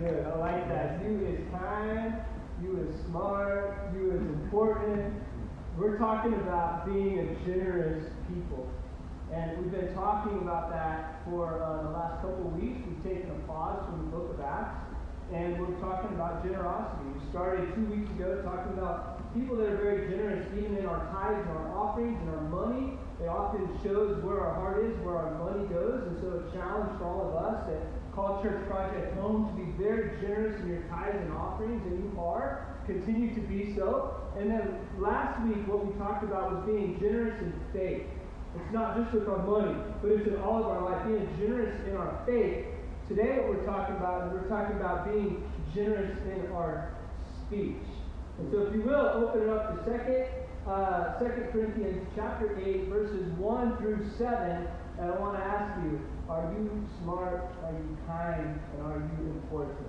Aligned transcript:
good. 0.00 0.26
I 0.26 0.36
like 0.36 0.68
that. 0.68 1.00
You 1.02 1.26
is 1.26 1.40
kind, 1.50 2.14
you 2.62 2.78
is 2.78 2.94
smart, 3.06 3.90
you 3.94 4.10
is 4.10 4.20
important. 4.20 5.14
We're 5.78 5.98
talking 5.98 6.34
about 6.34 6.86
being 6.86 7.18
a 7.18 7.46
generous 7.46 8.04
people. 8.28 8.68
And 9.32 9.58
we've 9.58 9.72
been 9.72 9.94
talking 9.94 10.38
about 10.38 10.70
that 10.70 11.22
for 11.24 11.62
uh, 11.62 11.82
the 11.82 11.90
last 11.90 12.22
couple 12.22 12.46
of 12.46 12.54
weeks. 12.54 12.78
We've 12.86 13.02
taken 13.02 13.30
a 13.30 13.38
pause 13.46 13.84
from 13.86 14.04
the 14.04 14.10
book 14.16 14.34
of 14.34 14.40
Acts, 14.40 14.84
and 15.32 15.58
we're 15.58 15.74
talking 15.80 16.14
about 16.14 16.44
generosity. 16.44 17.10
We 17.14 17.30
started 17.30 17.74
two 17.74 17.86
weeks 17.86 18.10
ago 18.14 18.42
talking 18.42 18.78
about 18.78 19.34
people 19.34 19.56
that 19.56 19.66
are 19.66 19.76
very 19.76 20.08
generous, 20.08 20.46
even 20.56 20.76
in 20.76 20.86
our 20.86 21.10
tithes 21.10 21.42
and 21.48 21.58
our 21.58 21.74
offerings 21.74 22.18
and 22.20 22.30
our 22.30 22.46
money. 22.46 22.94
It 23.20 23.26
often 23.26 23.66
shows 23.82 24.22
where 24.22 24.38
our 24.40 24.54
heart 24.54 24.84
is, 24.84 24.94
where 25.02 25.16
our 25.16 25.34
money 25.38 25.66
goes. 25.66 26.06
And 26.06 26.20
so, 26.20 26.38
a 26.38 26.52
challenge 26.54 26.94
for 26.98 27.04
all 27.06 27.30
of 27.30 27.34
us 27.42 27.66
at 27.70 28.03
Call 28.14 28.42
Church 28.42 28.64
Project 28.68 29.18
Home 29.18 29.48
to 29.48 29.54
be 29.58 29.72
very 29.82 30.20
generous 30.20 30.60
in 30.62 30.68
your 30.68 30.82
tithes 30.82 31.18
and 31.18 31.32
offerings, 31.32 31.82
and 31.86 31.98
you 31.98 32.20
are. 32.20 32.76
Continue 32.86 33.34
to 33.34 33.40
be 33.40 33.74
so. 33.74 34.20
And 34.38 34.50
then 34.50 34.78
last 34.98 35.42
week, 35.48 35.66
what 35.66 35.84
we 35.84 35.92
talked 35.98 36.22
about 36.22 36.52
was 36.52 36.66
being 36.66 36.98
generous 37.00 37.34
in 37.42 37.52
faith. 37.72 38.06
It's 38.54 38.72
not 38.72 38.96
just 38.96 39.12
with 39.12 39.28
our 39.28 39.42
money, 39.42 39.74
but 40.00 40.12
it's 40.12 40.28
in 40.28 40.36
all 40.36 40.60
of 40.62 40.66
our 40.66 40.82
life. 40.84 41.06
Being 41.06 41.28
generous 41.38 41.74
in 41.88 41.96
our 41.96 42.22
faith. 42.24 42.66
Today, 43.08 43.38
what 43.38 43.48
we're 43.48 43.66
talking 43.66 43.96
about 43.96 44.28
is 44.28 44.32
we're 44.34 44.48
talking 44.48 44.76
about 44.76 45.10
being 45.10 45.42
generous 45.74 46.16
in 46.30 46.52
our 46.52 46.94
speech. 47.46 47.82
And 48.38 48.50
so, 48.52 48.62
if 48.62 48.74
you 48.74 48.82
will, 48.82 49.26
open 49.26 49.42
it 49.42 49.48
up 49.48 49.74
to 49.74 49.90
second, 49.90 50.26
uh, 50.68 51.18
Second 51.18 51.50
Corinthians 51.50 52.06
chapter 52.14 52.56
eight, 52.60 52.88
verses 52.88 53.26
one 53.38 53.76
through 53.78 54.06
seven. 54.16 54.68
And 54.98 55.10
I 55.10 55.18
want 55.18 55.36
to 55.36 55.42
ask 55.44 55.82
you: 55.82 56.00
Are 56.28 56.50
you 56.56 56.70
smart? 57.02 57.52
Are 57.64 57.72
you 57.72 57.98
kind? 58.06 58.58
And 58.72 58.82
are 58.82 58.98
you 58.98 59.30
important? 59.30 59.88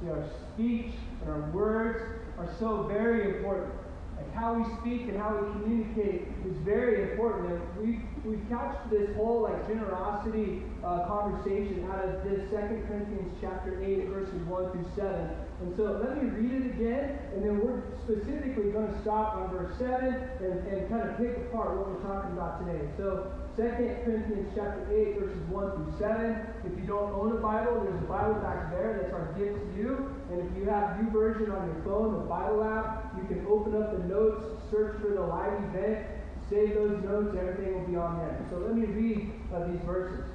See, 0.00 0.08
our 0.08 0.24
speech 0.54 0.94
and 1.20 1.30
our 1.30 1.50
words 1.50 2.02
are 2.38 2.48
so 2.58 2.84
very 2.84 3.36
important. 3.36 3.72
Like 4.16 4.32
how 4.34 4.54
we 4.54 4.64
speak 4.80 5.08
and 5.08 5.18
how 5.18 5.36
we 5.36 5.52
communicate 5.52 6.28
is 6.46 6.56
very 6.64 7.10
important. 7.10 7.52
And 7.52 7.60
we've, 7.76 8.00
we've 8.24 8.48
this 8.90 9.14
whole 9.16 9.42
like 9.42 9.66
generosity 9.68 10.62
uh, 10.82 11.06
conversation 11.06 11.88
out 11.92 12.04
of 12.04 12.24
this 12.24 12.48
Second 12.50 12.86
Corinthians 12.86 13.36
chapter 13.40 13.82
8, 13.82 14.08
verses 14.08 14.40
1 14.46 14.72
through 14.72 14.86
7. 14.96 15.30
And 15.60 15.76
so 15.76 16.00
let 16.02 16.22
me 16.22 16.30
read 16.30 16.52
it 16.52 16.70
again, 16.74 17.18
and 17.34 17.44
then 17.44 17.58
we're 17.58 17.82
specifically 18.04 18.70
going 18.70 18.92
to 18.92 19.00
stop 19.02 19.36
on 19.36 19.50
verse 19.50 19.76
7 19.78 20.04
and, 20.04 20.66
and 20.68 20.88
kind 20.88 21.08
of 21.08 21.16
pick 21.18 21.36
apart 21.36 21.76
what 21.76 21.88
we're 21.88 22.02
talking 22.02 22.32
about 22.32 22.64
today. 22.64 22.88
So 22.96 23.43
2 23.56 23.62
Corinthians 23.62 24.50
chapter 24.56 24.82
8, 24.90 25.20
verses 25.20 25.38
1 25.46 25.70
through 25.78 25.94
7. 26.00 26.46
If 26.66 26.74
you 26.74 26.86
don't 26.90 27.14
own 27.14 27.38
a 27.38 27.40
Bible, 27.40 27.86
there's 27.86 28.02
a 28.02 28.10
Bible 28.10 28.34
back 28.42 28.72
there. 28.72 28.98
That's 28.98 29.14
our 29.14 29.30
gift 29.38 29.54
to 29.54 29.78
you. 29.78 30.10
And 30.28 30.42
if 30.42 30.50
you 30.58 30.64
have 30.66 30.98
YouVersion 30.98 31.54
on 31.54 31.70
your 31.70 31.80
phone, 31.86 32.18
the 32.18 32.26
Bible 32.26 32.64
app, 32.64 33.14
you 33.14 33.22
can 33.30 33.46
open 33.46 33.80
up 33.80 33.92
the 33.94 34.02
notes, 34.10 34.42
search 34.72 35.00
for 35.00 35.14
the 35.14 35.20
live 35.20 35.54
event, 35.70 36.04
save 36.50 36.74
those 36.74 36.98
notes, 37.04 37.36
everything 37.38 37.78
will 37.78 37.86
be 37.86 37.94
on 37.94 38.18
there. 38.18 38.44
So 38.50 38.58
let 38.58 38.74
me 38.74 38.86
read 38.86 39.30
uh, 39.54 39.68
these 39.68 39.80
verses. 39.86 40.26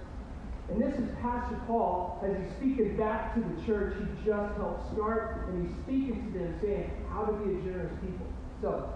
And 0.71 0.81
this 0.81 0.95
is 0.95 1.09
Pastor 1.21 1.59
Paul 1.67 2.23
as 2.23 2.37
he's 2.37 2.55
speaking 2.55 2.95
back 2.95 3.33
to 3.35 3.41
the 3.41 3.65
church 3.65 3.99
he 3.99 4.05
just 4.23 4.55
helped 4.55 4.93
start, 4.93 5.49
and 5.49 5.67
he's 5.67 5.75
speaking 5.83 6.31
to 6.31 6.39
them 6.39 6.55
saying 6.61 6.91
how 7.11 7.25
to 7.25 7.33
be 7.33 7.59
a 7.59 7.61
generous 7.67 7.91
people. 7.99 8.27
So, 8.61 8.93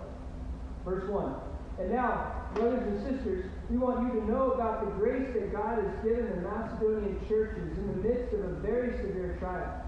verse 0.85 1.09
1. 1.09 1.35
And 1.79 1.91
now, 1.91 2.31
brothers 2.53 2.84
and 2.85 3.00
sisters, 3.01 3.45
we 3.69 3.78
want 3.78 4.13
you 4.13 4.19
to 4.19 4.31
know 4.31 4.51
about 4.51 4.85
the 4.85 4.91
grace 4.91 5.28
that 5.34 5.51
God 5.51 5.84
has 5.84 6.03
given 6.03 6.29
the 6.29 6.47
Macedonian 6.47 7.19
churches 7.28 7.78
in 7.78 7.88
the 7.88 8.07
midst 8.07 8.34
of 8.34 8.41
a 8.41 8.53
very 8.61 8.91
severe 8.97 9.38
trial. 9.39 9.83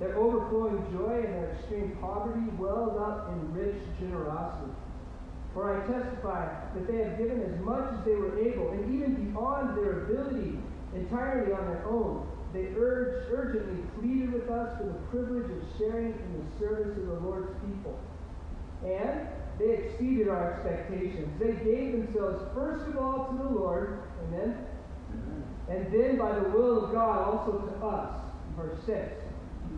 Their 0.00 0.16
overflowing 0.16 0.82
joy 0.92 1.22
and 1.24 1.34
their 1.34 1.56
extreme 1.58 1.96
poverty 2.00 2.46
welled 2.58 2.98
up 2.98 3.30
in 3.30 3.52
rich 3.52 3.80
generosity. 4.00 4.72
For 5.54 5.74
I 5.74 5.86
testify 5.86 6.46
that 6.74 6.86
they 6.86 6.98
have 6.98 7.18
given 7.18 7.42
as 7.42 7.58
much 7.60 7.92
as 7.92 8.04
they 8.04 8.14
were 8.14 8.38
able, 8.38 8.70
and 8.72 8.94
even 8.94 9.14
beyond 9.14 9.76
their 9.76 10.04
ability, 10.04 10.58
entirely 10.94 11.52
on 11.52 11.66
their 11.66 11.84
own. 11.86 12.26
They 12.52 12.68
urged, 12.76 13.30
urgently 13.30 13.82
pleaded 13.98 14.32
with 14.32 14.50
us 14.50 14.76
for 14.78 14.86
the 14.86 14.98
privilege 15.10 15.50
of 15.50 15.62
sharing 15.78 16.12
in 16.12 16.44
the 16.44 16.58
service 16.58 16.96
of 16.96 17.06
the 17.06 17.20
Lord's 17.20 17.52
people. 17.66 17.98
And 18.84 19.26
they 19.58 19.70
exceeded 19.70 20.28
our 20.28 20.54
expectations. 20.54 21.28
They 21.40 21.52
gave 21.64 21.92
themselves 21.92 22.44
first 22.54 22.86
of 22.88 22.96
all 22.96 23.26
to 23.26 23.42
the 23.42 23.50
Lord, 23.50 24.02
amen, 24.28 24.56
and 25.68 25.92
then 25.92 26.16
by 26.16 26.38
the 26.38 26.48
will 26.50 26.84
of 26.84 26.92
God 26.92 27.18
also 27.28 27.58
to 27.58 27.86
us. 27.86 28.20
Verse 28.56 28.78
6. 28.86 29.12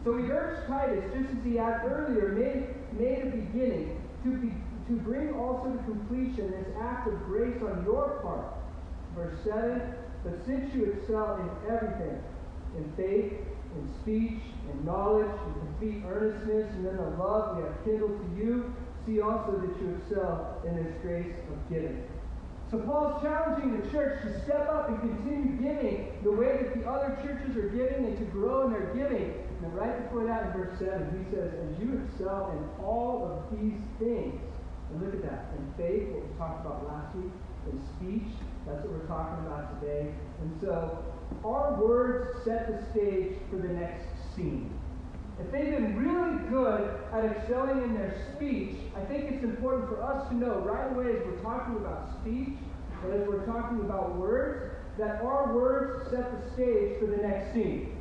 So 0.04 0.16
he 0.16 0.24
urged 0.30 0.66
Titus, 0.66 1.04
just 1.12 1.30
as 1.36 1.44
he 1.44 1.56
had 1.56 1.84
earlier 1.84 2.28
made, 2.28 2.98
made 2.98 3.22
a 3.22 3.30
beginning, 3.30 4.00
to, 4.24 4.30
be, 4.36 4.52
to 4.88 5.00
bring 5.00 5.34
also 5.34 5.70
to 5.70 5.82
completion 5.84 6.50
this 6.50 6.66
act 6.80 7.08
of 7.08 7.22
grace 7.24 7.56
on 7.62 7.84
your 7.84 8.20
part. 8.22 8.54
Verse 9.14 9.38
7. 9.44 9.82
But 10.24 10.34
since 10.46 10.72
you 10.74 10.84
excel 10.92 11.36
in 11.36 11.74
everything, 11.74 12.22
in 12.76 12.92
faith, 12.96 13.32
in 13.76 13.94
speech, 14.00 14.42
in 14.70 14.84
knowledge, 14.84 15.30
in 15.46 15.52
complete 15.54 16.02
earnestness, 16.06 16.70
and 16.74 16.86
in 16.86 16.96
the 16.96 17.10
love 17.18 17.56
we 17.56 17.62
have 17.62 17.84
kindled 17.84 18.18
to 18.18 18.42
you, 18.42 18.72
see 19.06 19.20
also 19.20 19.52
that 19.52 19.80
you 19.80 20.00
excel 20.00 20.60
in 20.66 20.76
this 20.76 20.92
grace 21.02 21.36
of 21.50 21.70
giving. 21.70 22.04
So 22.70 22.78
Paul's 22.78 23.20
challenging 23.20 23.80
the 23.80 23.90
church 23.90 24.22
to 24.22 24.42
step 24.44 24.68
up 24.70 24.88
and 24.88 25.00
continue 25.00 25.58
giving 25.58 26.12
the 26.22 26.30
way 26.30 26.62
that 26.62 26.78
the 26.78 26.88
other 26.88 27.18
churches 27.20 27.56
are 27.56 27.68
giving 27.68 28.06
and 28.06 28.18
to 28.18 28.24
grow 28.26 28.66
in 28.66 28.72
their 28.72 28.94
giving. 28.94 29.34
And 29.62 29.74
right 29.74 30.02
before 30.04 30.24
that 30.26 30.46
in 30.46 30.52
verse 30.52 30.78
7, 30.78 31.18
he 31.18 31.34
says, 31.34 31.52
As 31.52 31.82
you 31.82 32.00
excel 32.06 32.54
in 32.56 32.84
all 32.84 33.26
of 33.26 33.58
these 33.58 33.80
things, 33.98 34.40
and 34.90 35.02
look 35.02 35.14
at 35.14 35.22
that, 35.22 35.50
in 35.58 35.74
faith, 35.76 36.08
what 36.10 36.28
we 36.28 36.38
talked 36.38 36.64
about 36.64 36.86
last 36.86 37.14
week, 37.16 37.32
in 37.70 37.80
speech, 37.96 38.32
that's 38.66 38.84
what 38.84 38.92
we're 38.92 39.06
talking 39.06 39.46
about 39.46 39.80
today. 39.80 40.12
And 40.40 40.60
so 40.60 41.04
our 41.44 41.74
words 41.74 42.44
set 42.44 42.68
the 42.68 42.90
stage 42.92 43.36
for 43.50 43.56
the 43.56 43.68
next 43.68 44.06
scene. 44.34 44.79
If 45.40 45.52
they've 45.52 45.70
been 45.70 45.96
really 45.96 46.48
good 46.48 47.00
at 47.12 47.24
excelling 47.24 47.82
in 47.82 47.94
their 47.94 48.14
speech, 48.34 48.76
I 48.96 49.00
think 49.04 49.30
it's 49.30 49.44
important 49.44 49.88
for 49.88 50.02
us 50.02 50.28
to 50.28 50.34
know 50.34 50.58
right 50.58 50.90
away 50.92 51.16
as 51.16 51.24
we're 51.24 51.42
talking 51.42 51.76
about 51.76 52.10
speech 52.20 52.58
and 53.02 53.12
as 53.12 53.26
we're 53.26 53.46
talking 53.46 53.80
about 53.80 54.16
words, 54.16 54.74
that 54.98 55.22
our 55.22 55.54
words 55.54 56.10
set 56.10 56.30
the 56.30 56.52
stage 56.52 56.98
for 57.00 57.06
the 57.06 57.16
next 57.16 57.54
scene. 57.54 57.96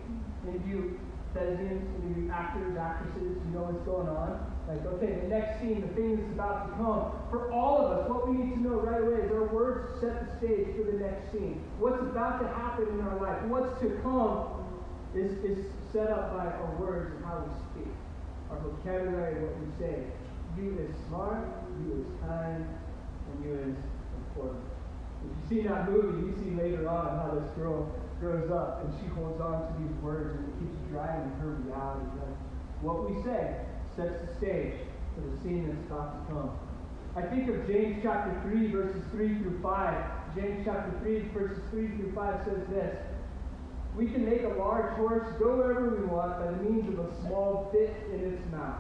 Any 0.48 0.58
of 0.58 0.68
you 0.68 1.00
thespians, 1.34 1.88
of 1.96 2.18
you 2.18 2.32
actors, 2.32 2.76
actresses, 2.78 3.38
you 3.38 3.52
know 3.54 3.70
what's 3.70 3.86
going 3.86 4.10
on? 4.10 4.52
Like, 4.68 4.86
okay, 4.98 5.22
the 5.22 5.28
next 5.28 5.62
scene, 5.62 5.82
the 5.82 5.94
thing 5.94 6.18
that's 6.18 6.34
about 6.34 6.70
to 6.70 6.76
come. 6.76 7.12
For 7.30 7.52
all 7.52 7.86
of 7.86 7.92
us, 7.92 8.10
what 8.10 8.28
we 8.28 8.38
need 8.38 8.56
to 8.56 8.62
know 8.62 8.82
right 8.82 9.02
away 9.02 9.26
is 9.26 9.32
our 9.32 9.46
words 9.46 10.00
set 10.02 10.26
the 10.26 10.38
stage 10.38 10.76
for 10.76 10.92
the 10.92 10.98
next 10.98 11.32
scene. 11.32 11.62
What's 11.78 12.02
about 12.02 12.42
to 12.42 12.48
happen 12.48 12.88
in 12.88 13.02
our 13.02 13.20
life, 13.22 13.42
what's 13.46 13.80
to 13.82 13.90
come 14.02 14.66
is, 15.16 15.32
is 15.46 15.66
set 15.92 16.12
up 16.12 16.38
by 16.38 16.46
our 16.46 16.76
words 16.80 17.16
and 17.16 17.26
how 17.26 17.44
we 17.46 17.54
speak, 17.72 17.94
our 18.52 18.60
vocabulary, 18.60 19.42
what 19.42 19.58
we 19.58 19.68
say. 19.80 20.06
You 20.58 20.78
is 20.78 20.96
smart, 21.08 21.48
you 21.82 22.02
is 22.02 22.08
kind, 22.28 22.66
and 22.66 23.46
you 23.46 23.54
is 23.54 23.78
important. 24.30 24.64
If 25.26 25.52
you 25.52 25.62
see 25.62 25.68
that 25.68 25.90
movie, 25.90 26.28
you 26.28 26.34
see 26.38 26.52
later 26.56 26.88
on 26.88 27.18
how 27.18 27.40
this 27.40 27.50
girl 27.58 27.92
grows 28.20 28.52
up 28.52 28.84
and 28.84 28.94
she 29.00 29.08
holds 29.16 29.40
on 29.42 29.68
to 29.68 29.74
these 29.80 29.96
words 30.04 30.36
and 30.36 30.48
it 30.48 30.60
keeps 30.60 30.92
driving 30.92 31.32
her 31.40 31.58
reality. 31.66 32.06
What 32.82 33.10
we 33.10 33.22
say 33.24 33.56
sets 33.96 34.22
the 34.22 34.36
stage 34.36 34.74
for 35.16 35.22
the 35.22 35.42
scene 35.42 35.68
that's 35.68 35.88
about 35.88 36.28
to 36.28 36.34
come. 36.34 36.52
I 37.16 37.22
think 37.24 37.50
of 37.50 37.68
James 37.68 38.00
chapter 38.04 38.40
3, 38.50 38.68
verses 38.68 39.04
3 39.12 39.40
through 39.40 39.60
5. 39.62 40.36
James 40.36 40.62
chapter 40.66 40.94
3, 41.00 41.20
verses 41.34 41.64
3 41.72 41.88
through 41.88 42.12
5 42.14 42.46
says 42.46 42.68
this 42.70 42.98
we 43.96 44.08
can 44.08 44.26
make 44.26 44.44
a 44.44 44.50
large 44.50 44.92
horse 44.96 45.28
go 45.40 45.58
wherever 45.58 45.90
we 45.90 46.06
want 46.06 46.40
by 46.40 46.46
the 46.52 46.58
means 46.64 46.88
of 46.90 47.00
a 47.00 47.22
small 47.22 47.70
bit 47.72 47.96
in 48.14 48.34
its 48.34 48.52
mouth. 48.52 48.80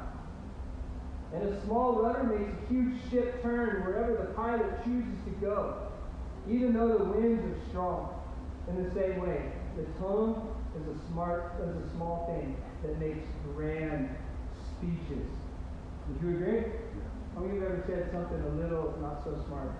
And 1.33 1.43
a 1.43 1.61
small 1.65 2.01
rudder 2.01 2.23
makes 2.23 2.51
a 2.51 2.73
huge 2.73 2.95
ship 3.09 3.41
turn 3.43 3.85
wherever 3.85 4.13
the 4.13 4.33
pilot 4.33 4.83
chooses 4.83 5.13
to 5.25 5.31
go, 5.41 5.87
even 6.49 6.73
though 6.73 6.97
the 6.97 7.03
winds 7.03 7.43
are 7.43 7.69
strong. 7.69 8.15
In 8.67 8.83
the 8.83 8.91
same 8.93 9.19
way, 9.19 9.51
the 9.75 9.83
tongue 9.99 10.55
is 10.75 10.87
a 10.87 11.07
smart 11.11 11.55
is 11.61 11.75
a 11.75 11.89
small 11.95 12.25
thing 12.27 12.55
that 12.83 12.99
makes 12.99 13.27
grand 13.55 14.09
speeches. 14.77 15.27
Would 16.07 16.21
you 16.21 16.37
agree? 16.37 16.63
How 17.35 17.41
many 17.41 17.57
of 17.57 17.61
you 17.61 17.67
ever 17.67 17.83
said 17.85 18.11
something 18.11 18.41
a 18.41 18.49
little 18.61 18.97
not 19.01 19.23
so 19.23 19.43
smart? 19.47 19.71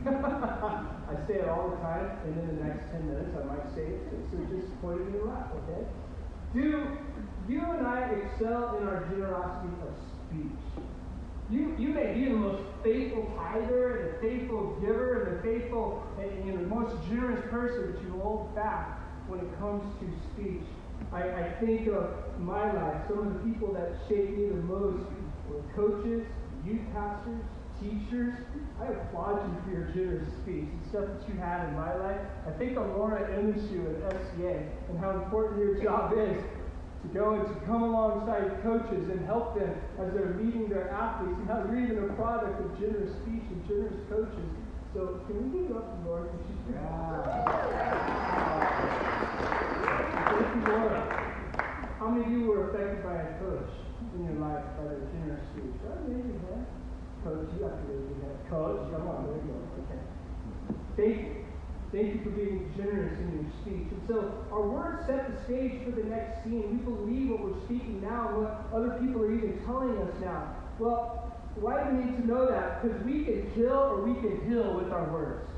I 0.06 1.26
say 1.26 1.34
it 1.34 1.48
all 1.48 1.70
the 1.70 1.76
time, 1.76 2.10
and 2.24 2.38
in 2.38 2.56
the 2.56 2.64
next 2.64 2.90
10 2.90 3.06
minutes 3.06 3.36
I 3.36 3.44
might 3.44 3.74
say 3.74 3.82
it 3.82 4.10
too. 4.10 4.22
So 4.30 4.56
just 4.56 4.80
point 4.80 5.00
at 5.00 5.12
me 5.12 5.20
laugh, 5.20 5.48
okay? 5.64 5.86
Do 6.54 6.98
you 7.48 7.60
and 7.60 7.86
I 7.86 8.10
excel 8.10 8.78
in 8.78 8.86
our 8.86 9.04
generosity 9.10 9.72
of 9.82 9.94
speech? 10.26 10.84
You, 11.50 11.74
you 11.78 11.88
may 11.88 12.14
be 12.14 12.26
the 12.26 12.36
most 12.36 12.62
faithful 12.82 13.32
tither 13.36 14.16
the 14.22 14.28
faithful 14.28 14.78
giver 14.80 15.24
and 15.24 15.38
the 15.38 15.42
faithful 15.42 16.02
and 16.18 16.46
you 16.46 16.52
know, 16.52 16.60
the 16.60 16.68
most 16.68 16.94
generous 17.08 17.42
person, 17.50 17.92
but 17.92 18.02
you 18.02 18.20
hold 18.20 18.54
back 18.54 19.00
when 19.28 19.40
it 19.40 19.58
comes 19.58 19.82
to 20.00 20.06
speech. 20.32 20.62
I, 21.12 21.22
I 21.22 21.52
think 21.60 21.88
of 21.88 22.10
my 22.38 22.72
life, 22.72 23.02
some 23.08 23.18
of 23.18 23.34
the 23.34 23.40
people 23.40 23.72
that 23.74 23.94
shaped 24.08 24.36
me 24.36 24.48
the 24.48 24.62
most 24.62 25.04
were 25.48 25.62
coaches, 25.74 26.24
youth 26.64 26.80
pastors, 26.92 27.42
teachers. 27.80 28.34
I 28.80 28.92
applaud 28.92 29.40
you 29.48 29.56
for 29.64 29.70
your 29.70 29.86
generous 29.92 30.28
speech 30.44 30.68
and 30.68 30.82
stuff 30.88 31.04
that 31.08 31.28
you 31.28 31.40
had 31.40 31.68
in 31.68 31.74
my 31.74 31.94
life. 31.96 32.20
I 32.46 32.50
think 32.58 32.76
of 32.76 32.86
Laura 32.96 33.24
Emishu 33.32 33.88
at 33.88 34.14
FCA 34.14 34.68
and 34.88 34.98
how 34.98 35.10
important 35.10 35.58
your 35.58 35.82
job 35.82 36.12
is 36.16 36.42
to 37.02 37.08
go 37.12 37.34
and 37.34 37.48
to 37.48 37.54
come 37.66 37.82
alongside 37.82 38.62
coaches 38.62 39.08
and 39.08 39.24
help 39.24 39.58
them 39.58 39.72
as 39.98 40.12
they're 40.12 40.36
leading 40.40 40.68
their 40.68 40.90
athletes 40.90 41.38
and 41.40 41.48
how 41.48 41.64
you're 41.64 41.80
even 41.80 42.04
a 42.04 42.12
product 42.14 42.60
of 42.60 42.78
generous 42.78 43.12
speech 43.24 43.44
and 43.48 43.66
generous 43.66 43.96
coaches. 44.08 44.48
So 44.92 45.20
can 45.26 45.52
we 45.52 45.68
give 45.68 45.76
up 45.76 45.88
to 45.88 46.08
Laura? 46.08 46.28
She's 46.44 46.76
Thank 50.30 50.48
you, 50.56 50.72
Laura. 50.72 51.00
How 51.98 52.08
many 52.08 52.24
of 52.24 52.32
you 52.32 52.46
were 52.46 52.70
affected 52.70 53.04
by 53.04 53.14
a 53.16 53.38
coach 53.38 53.70
in 54.16 54.24
your 54.24 54.34
life 54.40 54.64
by 54.76 54.84
their 54.84 55.00
generous 55.12 55.44
speech? 55.52 55.76
Right, 55.84 56.08
your 56.08 56.40
hand. 56.48 56.79
Coach, 57.24 57.48
you 57.56 57.64
have 57.64 57.76
to 57.76 57.92
hand. 57.92 58.38
Coach, 58.48 58.90
come 58.90 59.08
on, 59.08 59.26
there 59.26 59.36
you 59.36 59.52
go. 59.52 59.58
Okay. 59.84 60.00
Thank 60.96 61.16
you. 61.26 61.36
Thank 61.92 62.14
you 62.14 62.20
for 62.22 62.30
being 62.30 62.72
generous 62.76 63.18
in 63.18 63.32
your 63.34 63.50
speech. 63.60 63.90
And 63.90 64.02
so 64.06 64.46
our 64.52 64.62
words 64.62 65.06
set 65.06 65.26
the 65.26 65.44
stage 65.44 65.82
for 65.84 65.90
the 65.90 66.04
next 66.04 66.44
scene. 66.44 66.70
We 66.70 66.76
believe 66.78 67.30
what 67.30 67.40
we're 67.42 67.60
speaking 67.64 68.00
now 68.00 68.28
and 68.28 68.36
what 68.38 68.70
other 68.72 68.96
people 69.00 69.22
are 69.22 69.34
even 69.34 69.58
telling 69.66 69.98
us 69.98 70.14
now. 70.20 70.54
Well, 70.78 71.34
why 71.56 71.82
do 71.82 71.96
we 71.96 72.04
need 72.04 72.16
to 72.22 72.26
know 72.26 72.46
that? 72.46 72.80
Because 72.80 73.02
we 73.04 73.24
can 73.24 73.50
kill 73.54 73.74
or 73.74 74.02
we 74.02 74.14
can 74.14 74.48
heal 74.48 74.74
with 74.74 74.92
our 74.92 75.10
words. 75.12 75.50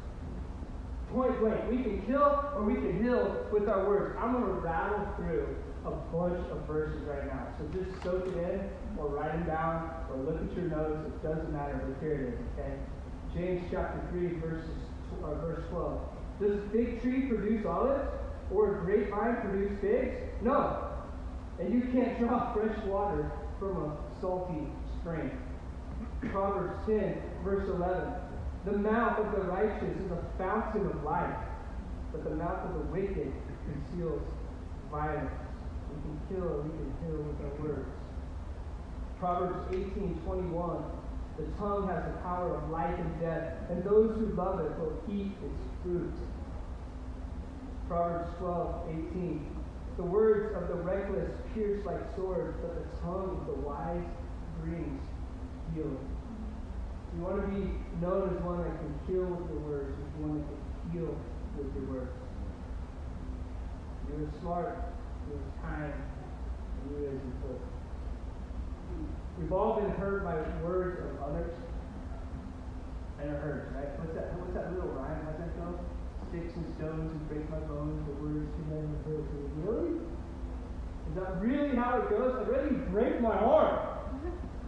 Point 1.12 1.38
blank. 1.40 1.70
We 1.70 1.82
can 1.82 2.02
kill 2.06 2.50
or 2.56 2.62
we 2.62 2.74
can 2.74 3.02
heal 3.04 3.46
with 3.52 3.68
our 3.68 3.86
words. 3.86 4.16
I'm 4.18 4.32
going 4.32 4.46
to 4.46 4.52
rattle 4.52 5.06
through 5.16 5.54
a 5.84 5.90
bunch 5.90 6.40
of 6.50 6.66
verses 6.66 7.02
right 7.02 7.26
now. 7.26 7.46
So 7.58 7.68
just 7.78 8.02
soak 8.02 8.26
it 8.26 8.36
in 8.36 8.70
or 8.98 9.08
write 9.08 9.32
them 9.32 9.46
down 9.46 9.90
or 10.10 10.16
look 10.18 10.40
at 10.42 10.56
your 10.56 10.66
notes. 10.66 11.06
It 11.06 11.22
doesn't 11.22 11.52
matter, 11.52 11.80
but 11.86 12.02
here 12.02 12.14
it 12.14 12.34
is, 12.34 12.40
okay? 12.58 12.74
James 13.34 13.66
chapter 13.70 14.00
3, 14.10 14.40
verses, 14.40 14.70
uh, 15.24 15.34
verse 15.36 15.64
12. 15.70 16.00
Does 16.40 16.52
a 16.58 16.62
fig 16.72 17.00
tree 17.02 17.22
produce 17.28 17.64
olives? 17.66 18.08
Or 18.50 18.80
a 18.80 18.84
grapevine 18.84 19.40
produce 19.40 19.80
figs? 19.80 20.14
No. 20.42 20.88
And 21.58 21.72
you 21.72 21.80
can't 21.92 22.18
draw 22.18 22.52
fresh 22.54 22.76
water 22.84 23.30
from 23.58 23.76
a 23.76 23.96
salty 24.20 24.68
spring. 25.00 25.30
Proverbs 26.30 26.74
10, 26.86 27.16
verse 27.44 27.68
11. 27.68 28.12
The 28.64 28.72
mouth 28.72 29.18
of 29.18 29.32
the 29.32 29.42
righteous 29.48 29.96
is 29.98 30.10
a 30.12 30.22
fountain 30.38 30.86
of 30.86 31.02
life, 31.02 31.34
but 32.12 32.24
the 32.24 32.30
mouth 32.30 32.60
of 32.68 32.74
the 32.74 32.92
wicked 32.92 33.32
conceals 33.64 34.22
violence. 34.90 35.32
We 35.88 36.02
can 36.02 36.20
kill 36.28 36.48
or 36.48 36.62
we 36.62 36.70
can 36.70 36.94
heal 37.02 37.22
with 37.22 37.40
our 37.40 37.66
words. 37.66 37.88
Proverbs 39.22 39.68
18, 39.70 40.20
21. 40.26 40.82
The 41.38 41.44
tongue 41.56 41.86
has 41.86 42.02
the 42.06 42.18
power 42.22 42.56
of 42.56 42.70
life 42.70 42.98
and 42.98 43.20
death, 43.20 43.54
and 43.70 43.84
those 43.84 44.10
who 44.18 44.34
love 44.34 44.58
it 44.58 44.76
will 44.80 44.98
eat 45.08 45.30
its 45.46 45.62
fruit. 45.80 46.12
Proverbs 47.86 48.28
12, 48.38 48.88
18. 48.90 49.46
The 49.96 50.02
words 50.02 50.56
of 50.56 50.66
the 50.66 50.74
reckless 50.74 51.30
pierce 51.54 51.86
like 51.86 52.00
swords, 52.16 52.58
but 52.62 52.74
the 52.74 53.00
tongue 53.00 53.38
of 53.38 53.46
the 53.46 53.62
wise 53.62 54.02
brings 54.60 55.00
healing. 55.72 56.10
You 57.14 57.22
want 57.22 57.42
to 57.42 57.46
be 57.46 57.78
known 58.00 58.34
as 58.34 58.42
one 58.42 58.58
that 58.58 58.74
can 58.74 58.92
kill 59.06 59.26
with 59.26 59.48
your 59.52 59.60
words, 59.60 59.94
as 60.02 60.20
one 60.20 60.40
that 60.40 60.48
can 60.50 60.98
heal 60.98 61.14
with 61.56 61.72
your 61.76 61.94
words. 61.94 62.10
You're 64.08 64.28
smart, 64.40 64.82
you're 65.30 65.38
kind, 65.62 65.94
and 65.94 66.90
you're 66.90 67.06
as 67.06 67.22
important. 67.22 67.71
We've 69.38 69.52
all 69.52 69.80
been 69.80 69.90
hurt 69.96 70.24
by 70.24 70.36
words 70.62 71.00
of 71.00 71.22
others, 71.22 71.54
and 73.20 73.30
it 73.30 73.38
hurts, 73.40 73.72
right? 73.74 73.88
What's 73.98 74.14
that? 74.14 74.36
What's 74.38 74.52
that 74.54 74.72
little 74.74 74.90
rhyme? 74.92 75.24
How's 75.24 75.38
that 75.40 75.56
go? 75.56 75.78
Sticks 76.28 76.52
and 76.56 76.68
stones 76.76 77.12
and 77.12 77.20
break 77.28 77.44
my 77.48 77.60
bones, 77.68 78.00
but 78.08 78.16
words 78.20 78.48
too 78.56 78.64
many 78.72 78.88
hurt 79.04 79.24
me. 79.32 79.40
Really? 79.64 80.00
Is 81.08 81.14
that 81.16 81.40
really 81.40 81.76
how 81.76 82.00
it 82.00 82.08
goes? 82.08 82.36
I 82.40 82.48
really 82.48 82.76
break 82.88 83.20
my 83.20 83.36
heart 83.36 83.92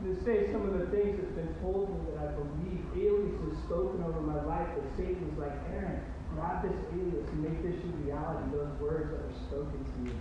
to 0.05 0.13
say 0.25 0.53
some 0.53 0.69
of 0.69 0.77
the 0.77 0.93
things 0.93 1.17
that's 1.17 1.33
been 1.33 1.55
told 1.65 1.89
me 1.89 2.13
that 2.13 2.21
I 2.21 2.29
believe. 2.37 2.85
Alias 2.95 3.35
has 3.49 3.57
spoken 3.65 4.05
over 4.05 4.21
my 4.21 4.39
life 4.45 4.69
that 4.77 4.87
Satan's 4.97 5.39
like, 5.39 5.57
Aaron, 5.73 6.01
grab 6.37 6.63
this 6.63 6.77
alias 6.93 7.27
and 7.33 7.41
make 7.43 7.59
this 7.65 7.75
your 7.83 7.97
reality, 8.05 8.53
those 8.53 8.71
words 8.81 9.11
that 9.11 9.25
are 9.25 9.37
spoken 9.49 9.81
to 9.83 9.99
you. 10.05 10.15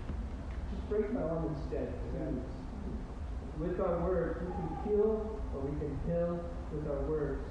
Just 0.71 0.89
break 0.89 1.11
my 1.13 1.21
arm 1.21 1.53
instead, 1.53 1.93
With 3.59 3.79
our 3.79 3.99
words, 4.01 4.41
we 4.41 4.51
can 4.51 4.69
kill 4.83 5.39
or 5.53 5.61
we 5.61 5.77
can 5.77 5.93
heal 6.07 6.39
with 6.73 6.89
our 6.89 7.01
words. 7.05 7.45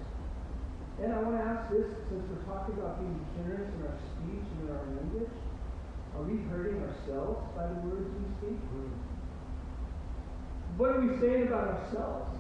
And 1.01 1.13
I 1.13 1.19
want 1.23 1.39
to 1.39 1.45
ask 1.45 1.71
this, 1.71 1.87
since 2.11 2.25
we're 2.27 2.43
talking 2.45 2.75
about 2.75 2.99
being 2.99 3.25
generous 3.39 3.71
in 3.71 3.87
our 3.87 3.99
speech 4.13 4.43
and 4.43 4.69
in 4.69 4.75
our 4.75 4.85
language, 4.99 5.31
are 6.15 6.23
we 6.23 6.43
hurting 6.51 6.83
ourselves 6.83 7.41
by 7.57 7.67
the 7.67 7.79
words 7.87 8.11
we 8.19 8.27
speak? 8.39 8.59
Mm-hmm. 8.59 8.93
What 10.77 10.91
are 10.91 11.01
we 11.01 11.17
saying 11.21 11.49
about 11.49 11.69
ourselves? 11.69 12.37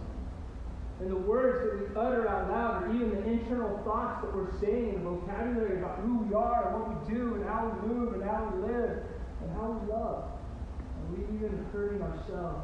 And 1.00 1.10
the 1.10 1.16
words 1.16 1.64
that 1.64 1.72
we 1.80 1.86
utter 1.96 2.28
out 2.28 2.50
loud, 2.50 2.82
or 2.84 2.94
even 2.94 3.10
the 3.10 3.22
internal 3.30 3.78
thoughts 3.84 4.22
that 4.22 4.34
we're 4.34 4.52
saying, 4.60 5.02
the 5.02 5.10
vocabulary 5.10 5.78
about 5.78 5.98
who 6.00 6.18
we 6.18 6.34
are 6.34 6.68
and 6.68 6.74
what 6.78 6.86
we 6.90 7.14
do 7.14 7.34
and 7.34 7.44
how 7.46 7.70
we 7.70 7.88
move 7.88 8.14
and 8.14 8.22
how 8.22 8.52
we 8.54 8.62
live 8.70 9.02
and 9.40 9.50
how 9.56 9.70
we 9.70 9.90
love. 9.90 10.28
Are 10.28 11.06
we 11.10 11.24
even 11.34 11.66
hurting 11.72 12.02
ourselves 12.02 12.62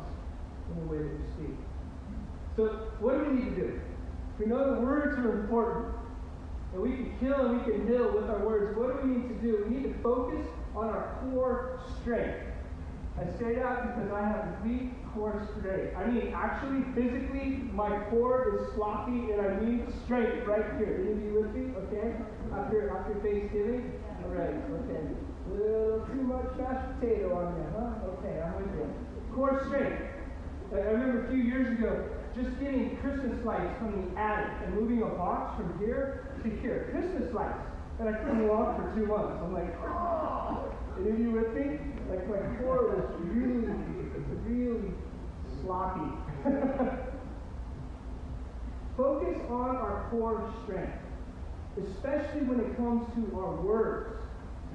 in 0.70 0.86
the 0.86 0.92
way 0.92 0.98
that 0.98 1.12
we 1.12 1.26
speak? 1.34 1.56
So, 2.56 2.64
what 3.00 3.18
do 3.18 3.30
we 3.30 3.38
need 3.38 3.54
to 3.54 3.60
do? 3.60 3.80
We 4.38 4.46
know 4.46 4.74
the 4.74 4.80
words 4.80 5.18
are 5.18 5.40
important, 5.40 5.94
and 6.72 6.82
we 6.82 6.90
can 6.90 7.16
kill 7.18 7.46
and 7.46 7.58
we 7.58 7.72
can 7.72 7.86
heal 7.86 8.12
with 8.12 8.30
our 8.30 8.44
words. 8.44 8.76
What 8.76 9.02
do 9.02 9.08
we 9.08 9.16
need 9.16 9.28
to 9.28 9.34
do? 9.40 9.64
We 9.68 9.76
need 9.76 9.94
to 9.94 10.02
focus 10.02 10.46
on 10.76 10.88
our 10.88 11.18
core 11.22 11.80
strength. 12.00 12.44
I 13.18 13.24
say 13.38 13.56
that 13.56 13.96
because 13.96 14.12
I 14.12 14.20
have 14.20 14.64
weak 14.64 14.92
core 15.12 15.42
strength. 15.58 15.96
I 15.96 16.06
mean, 16.06 16.32
actually, 16.34 16.84
physically, 16.94 17.62
my 17.72 17.98
core 18.10 18.54
is 18.54 18.74
sloppy 18.74 19.32
and 19.32 19.40
I 19.40 19.58
need 19.58 19.86
strength 20.04 20.46
right 20.46 20.64
here. 20.78 21.02
Any 21.02 21.12
of 21.12 21.22
you 21.22 21.40
with 21.42 21.54
me? 21.54 21.74
Okay? 21.82 22.14
After, 22.54 22.96
after 22.96 23.14
Thanksgiving? 23.14 23.92
All 24.22 24.30
right, 24.30 24.54
okay. 24.54 25.02
A 25.46 25.50
little 25.50 26.06
too 26.06 26.22
much 26.22 26.46
mashed 26.58 27.00
potato 27.00 27.34
on 27.34 27.54
there, 27.58 27.72
huh? 27.74 28.06
Okay, 28.18 28.40
I'm 28.40 28.54
with 28.62 28.74
you. 28.78 28.94
Core 29.34 29.64
strength. 29.66 30.17
I 30.72 30.76
remember 30.76 31.24
a 31.24 31.28
few 31.30 31.42
years 31.42 31.78
ago 31.78 32.04
just 32.36 32.60
getting 32.60 32.98
Christmas 32.98 33.42
lights 33.44 33.78
from 33.78 34.12
the 34.12 34.20
attic 34.20 34.52
and 34.64 34.74
moving 34.74 35.02
a 35.02 35.06
box 35.06 35.56
from 35.56 35.78
here 35.78 36.36
to 36.42 36.50
here. 36.60 36.88
Christmas 36.92 37.32
lights. 37.32 37.58
And 37.98 38.08
I 38.08 38.12
couldn't 38.12 38.46
walk 38.46 38.76
for 38.76 38.94
two 38.94 39.06
months. 39.06 39.40
I'm 39.42 39.52
like, 39.52 39.74
ah. 39.82 40.60
oh! 40.60 40.74
Any 41.00 41.10
of 41.10 41.18
you 41.18 41.30
with 41.32 41.54
me? 41.54 41.78
Like 42.10 42.28
my 42.28 42.56
core 42.58 42.94
was 42.94 43.04
really, 43.20 43.66
really 44.46 44.92
sloppy. 45.62 46.12
Focus 48.96 49.38
on 49.48 49.76
our 49.76 50.08
core 50.10 50.52
strength, 50.64 50.98
especially 51.76 52.42
when 52.42 52.60
it 52.60 52.76
comes 52.76 53.06
to 53.14 53.38
our 53.38 53.56
words 53.62 54.16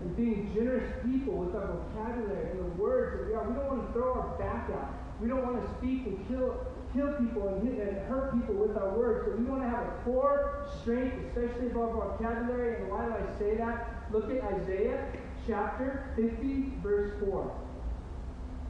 and 0.02 0.16
being 0.18 0.52
generous 0.54 0.92
people 1.06 1.36
with 1.36 1.56
our 1.56 1.68
vocabulary 1.68 2.52
and 2.52 2.60
the 2.60 2.82
words 2.82 3.20
that 3.20 3.28
we 3.28 3.34
are. 3.36 3.48
We 3.48 3.56
don't 3.56 3.68
want 3.68 3.88
to 3.88 3.94
throw 3.94 4.14
our 4.14 4.38
back 4.40 4.70
out. 4.72 5.03
We 5.24 5.30
don't 5.30 5.42
want 5.42 5.66
to 5.66 5.74
speak 5.78 6.06
and 6.06 6.28
kill 6.28 6.68
kill 6.94 7.14
people 7.14 7.48
and, 7.48 7.68
hit, 7.68 7.88
and 7.88 7.98
hurt 8.08 8.34
people 8.34 8.56
with 8.56 8.78
our 8.78 8.90
words. 8.90 9.28
But 9.28 9.40
we 9.40 9.46
want 9.46 9.64
to 9.64 9.70
have 9.70 9.84
a 9.84 10.02
core 10.04 10.68
strength, 10.82 11.16
especially 11.26 11.72
of 11.72 11.78
our 11.78 11.90
vocabulary. 11.92 12.82
And 12.82 12.92
why 12.92 13.06
do 13.06 13.14
I 13.14 13.40
say 13.40 13.56
that? 13.58 14.06
Look 14.12 14.30
at 14.30 14.44
Isaiah 14.44 15.08
chapter 15.48 16.14
50, 16.16 16.74
verse 16.84 17.12
4. 17.26 17.52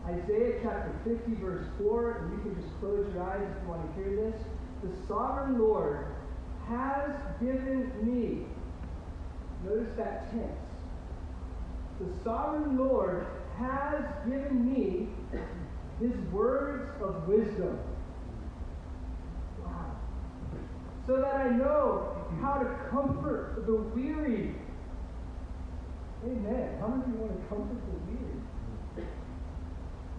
Isaiah 0.07 0.59
chapter 0.61 0.93
50, 1.03 1.35
verse 1.41 1.65
4, 1.79 2.17
and 2.17 2.31
you 2.31 2.37
can 2.43 2.61
just 2.61 2.79
close 2.79 3.05
your 3.13 3.23
eyes 3.23 3.41
if 3.41 3.63
you 3.63 3.69
want 3.69 3.95
to 3.95 4.01
hear 4.01 4.15
this. 4.15 4.41
The 4.83 5.07
sovereign 5.07 5.59
Lord 5.59 6.07
has 6.67 7.11
given 7.39 7.91
me, 8.03 8.45
notice 9.65 9.93
that 9.97 10.29
tense. 10.31 10.51
The 11.99 12.23
sovereign 12.23 12.77
Lord 12.77 13.27
has 13.57 14.03
given 14.25 14.65
me 14.65 15.07
his 15.99 16.15
words 16.31 16.89
of 17.01 17.27
wisdom. 17.27 17.79
Wow. 19.63 19.95
So 21.05 21.17
that 21.17 21.35
I 21.35 21.49
know 21.49 22.15
how 22.41 22.55
to 22.59 22.89
comfort 22.89 23.65
the 23.65 23.75
weary 23.75 24.55
Amen. 26.25 26.77
How 26.79 26.87
many 26.87 27.03
of 27.03 27.09
you 27.09 27.15
want 27.15 27.37
to 27.37 27.47
comfort 27.49 27.81
the 27.85 27.97
weary? 28.07 29.07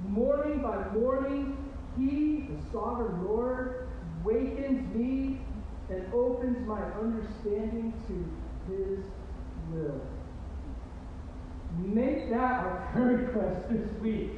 Morning 0.07 0.61
by 0.61 0.93
morning, 0.93 1.57
He, 1.97 2.47
the 2.55 2.71
sovereign 2.71 3.25
Lord, 3.25 3.89
wakens 4.23 4.95
me 4.95 5.41
and 5.89 6.13
opens 6.13 6.59
my 6.67 6.83
understanding 7.01 7.95
to 8.07 8.73
His 8.73 8.99
will. 9.73 10.01
Make 11.79 12.29
that 12.29 12.53
our 12.53 12.91
prayer 12.93 13.17
request 13.17 13.71
this 13.71 13.91
week. 14.03 14.33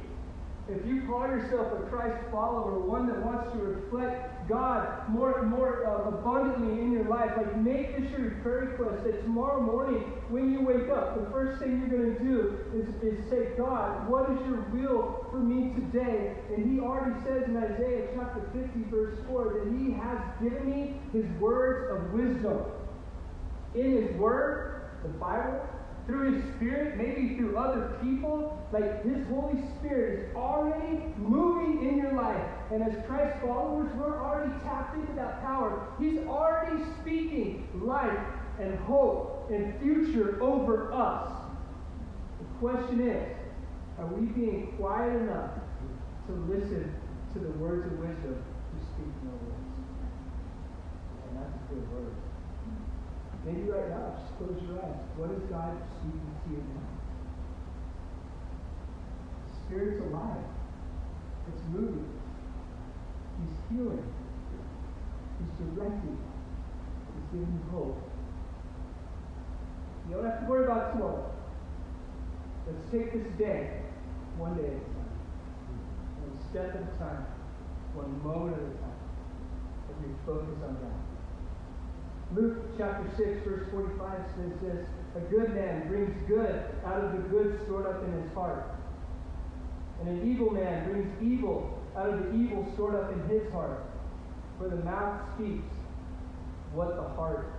If 0.69 0.85
you 0.85 1.03
call 1.07 1.27
yourself 1.27 1.71
a 1.79 1.89
Christ 1.89 2.17
follower, 2.29 2.79
one 2.79 3.07
that 3.07 3.23
wants 3.23 3.51
to 3.53 3.57
reflect 3.57 4.49
God 4.49 5.07
more 5.09 5.41
more 5.43 5.87
uh, 5.87 6.09
abundantly 6.09 6.81
in 6.81 6.91
your 6.91 7.05
life, 7.05 7.31
like 7.37 7.55
make 7.57 7.97
this 7.97 8.11
your 8.11 8.31
prayer 8.43 8.75
request 8.75 9.05
that 9.05 9.23
tomorrow 9.23 9.61
morning 9.61 10.03
when 10.29 10.51
you 10.51 10.61
wake 10.61 10.89
up, 10.89 11.23
the 11.23 11.31
first 11.31 11.59
thing 11.59 11.79
you're 11.79 11.87
going 11.87 12.15
to 12.15 12.23
do 12.23 12.59
is, 12.75 12.87
is 13.01 13.29
say, 13.29 13.49
God, 13.57 14.09
what 14.09 14.29
is 14.29 14.39
your 14.47 14.59
will 14.73 15.25
for 15.31 15.39
me 15.39 15.73
today? 15.73 16.35
And 16.53 16.69
he 16.69 16.81
already 16.81 17.15
says 17.23 17.43
in 17.47 17.55
Isaiah 17.55 18.07
chapter 18.13 18.49
50, 18.53 18.89
verse 18.91 19.17
4, 19.27 19.53
that 19.53 19.79
he 19.79 19.93
has 19.93 20.19
given 20.43 20.69
me 20.69 20.99
his 21.13 21.25
words 21.39 21.95
of 21.95 22.11
wisdom. 22.13 22.59
In 23.73 24.03
his 24.03 24.15
word, 24.17 24.91
the 25.03 25.09
Bible, 25.09 25.61
through 26.07 26.33
His 26.33 26.55
Spirit, 26.55 26.97
maybe 26.97 27.35
through 27.35 27.57
other 27.57 27.97
people. 28.01 28.65
Like 28.71 29.03
His 29.03 29.27
Holy 29.27 29.61
Spirit 29.77 30.29
is 30.29 30.35
already 30.35 31.03
moving 31.17 31.87
in 31.87 31.97
your 31.97 32.13
life. 32.13 32.47
And 32.71 32.81
as 32.81 32.95
Christ 33.05 33.39
followers, 33.41 33.89
we're 33.95 34.23
already 34.23 34.51
tapped 34.63 34.95
into 34.95 35.13
that 35.13 35.41
power. 35.41 35.87
He's 35.99 36.19
already 36.27 36.81
speaking 37.01 37.67
life 37.75 38.17
and 38.59 38.77
hope 38.79 39.49
and 39.51 39.79
future 39.79 40.41
over 40.41 40.91
us. 40.93 41.31
The 42.39 42.67
question 42.67 43.07
is 43.07 43.37
are 43.99 44.07
we 44.07 44.27
being 44.27 44.73
quiet 44.77 45.21
enough 45.21 45.51
to 46.27 46.33
listen 46.33 46.93
to 47.33 47.39
the 47.39 47.49
words 47.51 47.91
of 47.91 47.99
wisdom 47.99 48.43
who 48.73 48.79
speak 48.79 49.13
no 49.23 49.31
words? 49.31 49.57
And 51.29 51.37
that's 51.37 51.55
a 51.55 51.73
good 51.73 51.91
word. 51.91 52.26
Maybe 53.47 53.71
right 53.71 53.87
now, 53.87 54.11
just 54.19 54.35
close 54.35 54.59
your 54.67 54.75
eyes. 54.83 54.99
What 55.15 55.31
is 55.31 55.39
God 55.47 55.71
speaking 55.95 56.19
to 56.19 56.51
you 56.51 56.59
now? 56.67 56.83
The 59.47 59.55
Spirit's 59.63 60.03
alive. 60.03 60.43
It's 61.47 61.63
moving. 61.71 62.11
He's 63.39 63.55
healing. 63.71 64.03
He's 65.39 65.53
directing. 65.63 66.19
He's 67.15 67.27
giving 67.31 67.55
you 67.55 67.71
hope. 67.71 68.03
You 70.09 70.15
don't 70.15 70.25
have 70.25 70.41
to 70.41 70.45
worry 70.51 70.65
about 70.65 70.91
tomorrow. 70.91 71.31
Let's 72.67 72.83
take 72.91 73.13
this 73.13 73.31
day, 73.37 73.79
one 74.35 74.57
day 74.57 74.67
at 74.67 74.75
a 74.75 74.83
time, 74.91 75.11
one 76.19 76.35
step 76.51 76.75
at 76.75 76.83
a 76.83 76.97
time, 76.99 77.23
one 77.95 78.11
moment 78.27 78.59
at 78.59 78.75
a 78.75 78.75
time, 78.75 78.99
as 79.87 79.95
we 80.03 80.11
focus 80.25 80.59
on 80.67 80.75
God. 80.83 81.16
Luke 82.35 82.57
chapter 82.77 83.09
6, 83.15 83.47
verse 83.47 83.67
45 83.71 84.19
says 84.35 84.51
this 84.61 84.87
A 85.15 85.19
good 85.31 85.53
man 85.53 85.87
brings 85.87 86.13
good 86.27 86.65
out 86.85 87.03
of 87.03 87.13
the 87.13 87.19
good 87.29 87.59
stored 87.63 87.85
up 87.85 88.03
in 88.03 88.21
his 88.21 88.31
heart. 88.33 88.75
And 89.99 90.09
an 90.09 90.29
evil 90.29 90.51
man 90.51 90.89
brings 90.89 91.09
evil 91.21 91.79
out 91.95 92.09
of 92.09 92.19
the 92.19 92.33
evil 92.35 92.69
stored 92.73 92.95
up 92.95 93.13
in 93.13 93.29
his 93.29 93.49
heart. 93.51 93.85
For 94.57 94.67
the 94.67 94.75
mouth 94.77 95.21
speaks 95.35 95.73
what 96.73 96.95
the 96.97 97.07
heart 97.15 97.53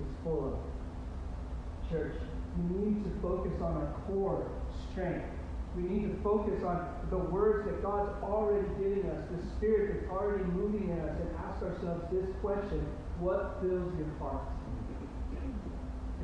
is 0.00 0.08
full 0.24 0.52
of. 0.52 1.90
Church, 1.90 2.16
we 2.56 2.76
need 2.76 3.04
to 3.04 3.10
focus 3.22 3.52
on 3.62 3.76
our 3.76 3.94
core 4.06 4.50
strength. 4.90 5.24
We 5.76 5.82
need 5.82 6.10
to 6.10 6.22
focus 6.22 6.64
on 6.64 6.88
the 7.08 7.18
words 7.18 7.66
that 7.66 7.82
God's 7.82 8.10
already 8.22 8.66
giving 8.78 9.08
us, 9.10 9.22
the 9.30 9.48
Spirit 9.56 9.94
that's 9.94 10.10
already 10.10 10.44
moving 10.44 10.90
in 10.90 11.00
us, 11.00 11.16
and 11.20 11.30
ask 11.36 11.62
ourselves 11.62 12.04
this 12.10 12.26
question 12.42 12.84
what 13.20 13.58
fills 13.60 13.92
your 13.98 14.08
heart? 14.18 14.42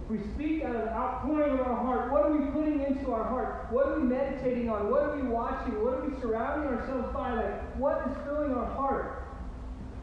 If 0.04 0.10
we 0.10 0.18
speak 0.34 0.62
out 0.64 0.76
of 0.76 0.82
the 0.82 0.92
outpouring 0.92 1.58
of 1.58 1.66
our 1.66 1.76
heart, 1.76 2.12
what 2.12 2.24
are 2.24 2.32
we 2.32 2.50
putting 2.50 2.80
into 2.80 3.12
our 3.12 3.24
heart? 3.24 3.68
What 3.70 3.86
are 3.86 4.00
we 4.00 4.06
meditating 4.06 4.68
on? 4.68 4.90
What 4.90 5.02
are 5.02 5.16
we 5.16 5.26
watching? 5.26 5.82
What 5.82 5.94
are 5.94 6.04
we 6.04 6.20
surrounding 6.20 6.68
ourselves 6.68 7.08
by? 7.14 7.32
Like, 7.32 7.76
what 7.76 8.04
is 8.06 8.16
filling 8.24 8.52
our 8.52 8.66
heart? 8.74 9.24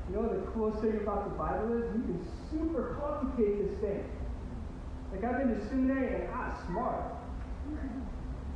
You 0.10 0.16
know 0.18 0.28
the 0.28 0.42
coolest 0.52 0.82
thing 0.82 0.98
about 0.98 1.30
the 1.30 1.38
Bible 1.38 1.78
is 1.78 1.86
we 1.96 2.02
can 2.02 2.28
super 2.50 2.98
complicate 3.00 3.64
this 3.64 3.80
thing. 3.80 4.04
Like 5.12 5.24
I've 5.24 5.38
been 5.38 5.56
to 5.56 5.68
seminary 5.68 6.16
and 6.16 6.34
I'm 6.34 6.54
smart. 6.68 7.06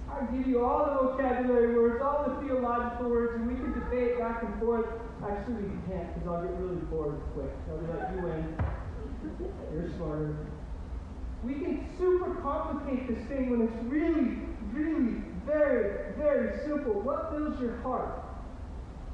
I 0.09 0.25
give 0.35 0.47
you 0.47 0.65
all 0.65 0.85
the 0.85 1.11
vocabulary 1.11 1.75
words, 1.75 2.01
all 2.01 2.25
the 2.27 2.45
theological 2.45 3.09
words, 3.09 3.35
and 3.35 3.47
we 3.47 3.55
can 3.55 3.73
debate 3.73 4.19
back 4.19 4.43
and 4.43 4.59
forth 4.59 4.85
Actually, 5.25 5.63
we 5.63 5.77
can't 5.89 6.13
because 6.13 6.27
I'll 6.29 6.43
get 6.43 6.53
really 6.61 6.81
bored 6.85 7.19
quick. 7.33 7.49
I'll 7.69 7.79
be 7.79 7.87
like, 7.87 8.13
you 8.13 8.21
win. 8.21 8.55
You're 9.73 9.89
smarter. 9.97 10.37
We 11.43 11.53
can 11.55 11.87
super 11.97 12.35
complicate 12.41 13.07
this 13.07 13.27
thing 13.27 13.49
when 13.49 13.61
it's 13.67 13.83
really, 13.85 14.37
really 14.71 15.21
very, 15.45 16.13
very 16.17 16.59
simple. 16.65 17.01
What 17.01 17.31
fills 17.31 17.59
your 17.59 17.77
heart? 17.81 18.23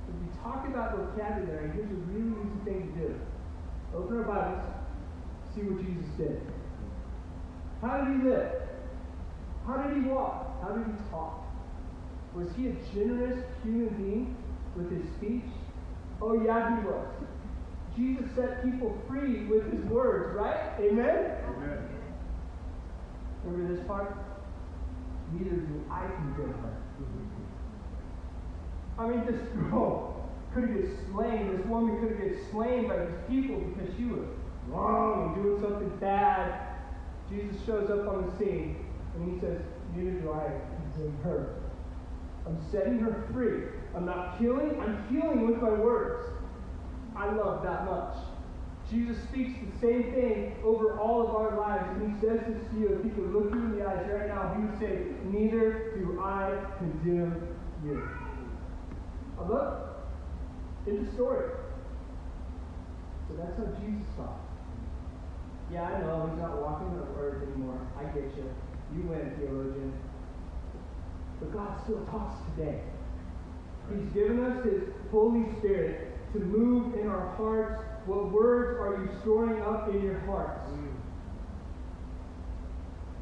If 0.10 0.16
we 0.20 0.44
talk 0.44 0.68
about 0.68 0.98
vocabulary, 0.98 1.72
here's 1.74 1.92
a 1.92 2.02
really 2.12 2.36
easy 2.44 2.60
thing 2.66 2.94
to 2.94 3.08
do. 3.08 3.20
Open 3.96 4.18
our 4.18 4.24
Bibles, 4.24 4.68
see 5.56 5.62
what 5.62 5.84
Jesus 5.84 6.10
did. 6.18 6.42
How 7.82 8.04
did 8.04 8.18
he 8.18 8.30
live? 8.30 8.52
How 9.66 9.78
did 9.78 9.96
he 9.96 10.10
walk? 10.10 10.62
How 10.62 10.76
did 10.76 10.88
he 10.88 11.10
talk? 11.10 11.46
Was 12.36 12.48
he 12.56 12.68
a 12.68 12.74
generous 12.94 13.44
human 13.64 13.90
being 13.96 14.36
with 14.76 14.92
his 14.92 15.04
speech? 15.16 15.52
Oh, 16.22 16.42
yeah, 16.44 16.80
he 16.80 16.86
was. 16.86 17.08
Jesus 17.96 18.26
set 18.36 18.64
people 18.64 18.98
free 19.08 19.46
with 19.46 19.72
his 19.72 19.84
words, 19.86 20.36
right? 20.38 20.72
Amen? 20.80 21.36
Amen. 21.58 21.78
Remember 23.44 23.76
this 23.76 23.86
part? 23.88 24.16
Neither 25.34 25.56
do 25.56 25.84
I 25.90 26.06
condemn 26.08 26.54
her. 26.62 26.78
I 29.00 29.08
mean, 29.08 29.26
this 29.26 29.42
girl 29.70 30.30
could 30.54 30.70
have 30.70 30.76
get 30.76 30.90
slain. 31.12 31.58
This 31.58 31.66
woman 31.66 32.00
could 32.00 32.18
have 32.18 32.30
get 32.30 32.52
slain 32.52 32.88
by 32.88 33.06
these 33.06 33.16
people 33.28 33.60
because 33.62 33.94
she 33.98 34.06
was 34.06 34.26
wrong 34.68 35.34
and 35.34 35.44
doing 35.44 35.62
something 35.62 35.98
bad. 36.00 36.78
Jesus 37.30 37.56
shows 37.66 37.90
up 37.90 38.08
on 38.08 38.30
the 38.30 38.38
scene 38.38 38.86
and 39.16 39.34
he 39.34 39.40
says, 39.40 39.62
Neither 39.96 40.12
do 40.20 40.32
I 40.34 40.52
condemn 40.94 41.18
her. 41.24 41.61
I'm 42.46 42.58
setting 42.72 43.00
her 43.00 43.28
free. 43.32 43.64
I'm 43.96 44.06
not 44.06 44.40
killing, 44.40 44.80
I'm 44.80 45.06
healing 45.10 45.48
with 45.48 45.62
my 45.62 45.70
words. 45.70 46.30
I 47.16 47.32
love 47.32 47.64
that 47.64 47.86
much. 47.86 48.16
Jesus 48.90 49.22
speaks 49.24 49.52
the 49.60 49.80
same 49.80 50.12
thing 50.14 50.56
over 50.64 51.00
all 51.00 51.28
of 51.28 51.36
our 51.36 51.58
lives, 51.58 51.86
and 51.92 52.14
he 52.14 52.20
says 52.20 52.40
this 52.48 52.58
to 52.72 52.80
you. 52.80 52.98
If 52.98 53.04
he 53.04 53.10
could 53.10 53.32
look 53.34 53.54
you 53.54 53.60
in 53.60 53.80
the 53.80 53.88
eyes 53.88 54.06
right 54.12 54.28
now, 54.28 54.54
he 54.56 54.66
would 54.66 54.80
say, 54.80 55.06
Neither 55.26 55.94
do 55.96 56.20
I 56.22 56.58
condemn 56.78 57.48
you. 57.86 58.08
I 59.40 59.48
look, 59.48 59.92
in 60.88 61.06
the 61.06 61.12
story. 61.14 61.52
So 63.28 63.36
that's 63.38 63.58
how 63.58 63.66
Jesus 63.80 64.08
thought. 64.18 64.42
Yeah, 65.72 65.84
I 65.84 66.02
know, 66.02 66.30
he's 66.30 66.42
not 66.42 66.62
walking 66.62 66.88
on 66.88 67.08
earth 67.18 67.48
anymore. 67.48 67.80
I 67.98 68.04
get 68.06 68.36
you. 68.36 68.50
You 68.94 69.04
win, 69.04 69.32
theologian. 69.40 69.94
But 71.42 71.54
God 71.54 71.84
still 71.84 72.06
talks 72.06 72.40
today. 72.56 72.82
He's 73.90 74.08
given 74.14 74.40
us 74.46 74.64
His 74.64 74.84
Holy 75.12 75.44
Spirit 75.58 76.16
to 76.34 76.40
move 76.40 76.94
in 76.96 77.08
our 77.08 77.36
hearts. 77.36 77.84
What 78.06 78.32
words 78.32 78.80
are 78.80 79.04
you 79.04 79.10
storing 79.22 79.62
up 79.62 79.90
in 79.90 80.02
your 80.02 80.20
hearts? 80.22 80.70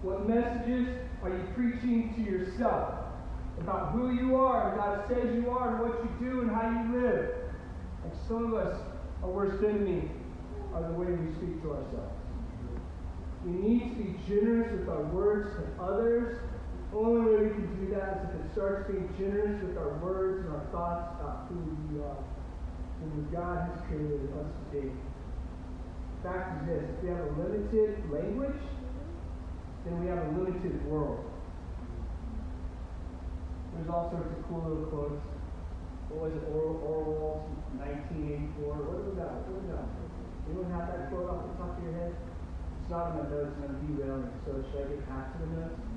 What 0.02 0.30
messages 0.30 0.88
are 1.24 1.30
you 1.30 1.44
preaching 1.56 2.14
to 2.16 2.22
yourself 2.22 2.94
about 3.60 3.92
who 3.92 4.14
you 4.14 4.38
are, 4.38 4.70
and 4.70 4.80
God 4.80 5.08
says 5.10 5.36
you 5.36 5.50
are, 5.50 5.76
and 5.76 5.90
what 5.90 6.00
you 6.04 6.30
do, 6.30 6.42
and 6.42 6.52
how 6.52 6.70
you 6.70 7.02
live? 7.02 7.30
And 8.04 8.14
some 8.28 8.54
of 8.54 8.54
us, 8.54 8.80
our 9.24 9.30
worst 9.30 9.62
enemy, 9.64 10.10
are 10.74 10.84
the 10.84 10.94
way 10.94 11.08
we 11.08 11.34
speak 11.36 11.62
to 11.64 11.72
ourselves. 11.72 12.14
We 13.46 13.52
need 13.52 13.90
to 13.90 13.96
be 13.96 14.16
generous 14.28 14.72
with 14.72 14.88
our 14.88 15.04
words 15.04 15.50
to 15.56 15.84
others 15.84 16.38
only 16.98 17.22
way 17.22 17.44
we 17.44 17.50
can 17.54 17.70
do 17.78 17.94
that 17.94 18.18
is 18.18 18.30
if 18.30 18.46
it 18.46 18.52
starts 18.54 18.90
being 18.90 19.06
generous 19.18 19.62
with 19.62 19.78
our 19.78 19.94
words 20.02 20.46
and 20.46 20.56
our 20.56 20.66
thoughts 20.74 21.14
about 21.22 21.46
who 21.50 21.62
we 21.94 22.02
are 22.02 22.18
and 23.02 23.14
who 23.14 23.22
God 23.30 23.70
has 23.70 23.78
created 23.86 24.34
us 24.34 24.50
to 24.50 24.64
be. 24.74 24.90
Fact 26.24 26.64
is 26.64 26.68
this 26.68 26.84
if 26.90 27.04
we 27.04 27.10
have 27.10 27.22
a 27.22 27.32
limited 27.38 28.02
language, 28.12 28.62
then 29.86 30.02
we 30.02 30.10
have 30.10 30.18
a 30.18 30.30
limited 30.34 30.84
world. 30.90 31.24
There's 33.76 33.90
all 33.90 34.10
sorts 34.12 34.34
of 34.34 34.42
cool 34.50 34.66
little 34.66 34.90
quotes. 34.90 35.24
What 36.10 36.26
was 36.26 36.34
it, 36.34 36.44
Orwell, 36.50 37.46
1984? 37.78 38.66
What 38.66 39.06
was 39.06 39.16
that? 39.22 39.46
What 39.46 39.62
was 39.62 39.68
that? 39.78 39.86
Anyone 40.50 40.74
have 40.74 40.90
that 40.90 41.14
quote 41.14 41.30
off 41.30 41.46
the 41.46 41.54
top 41.62 41.78
of 41.78 41.84
your 41.86 41.94
head? 41.94 42.18
It's 42.82 42.90
not 42.90 43.14
in 43.14 43.22
my 43.22 43.26
notes, 43.30 43.54
and 43.62 43.70
I'm 43.70 43.78
derailing, 43.94 44.34
so 44.42 44.58
should 44.74 44.90
I 44.90 44.90
get 44.90 45.06
past 45.06 45.38
to 45.38 45.46
the 45.46 45.54
notes? 45.54 45.89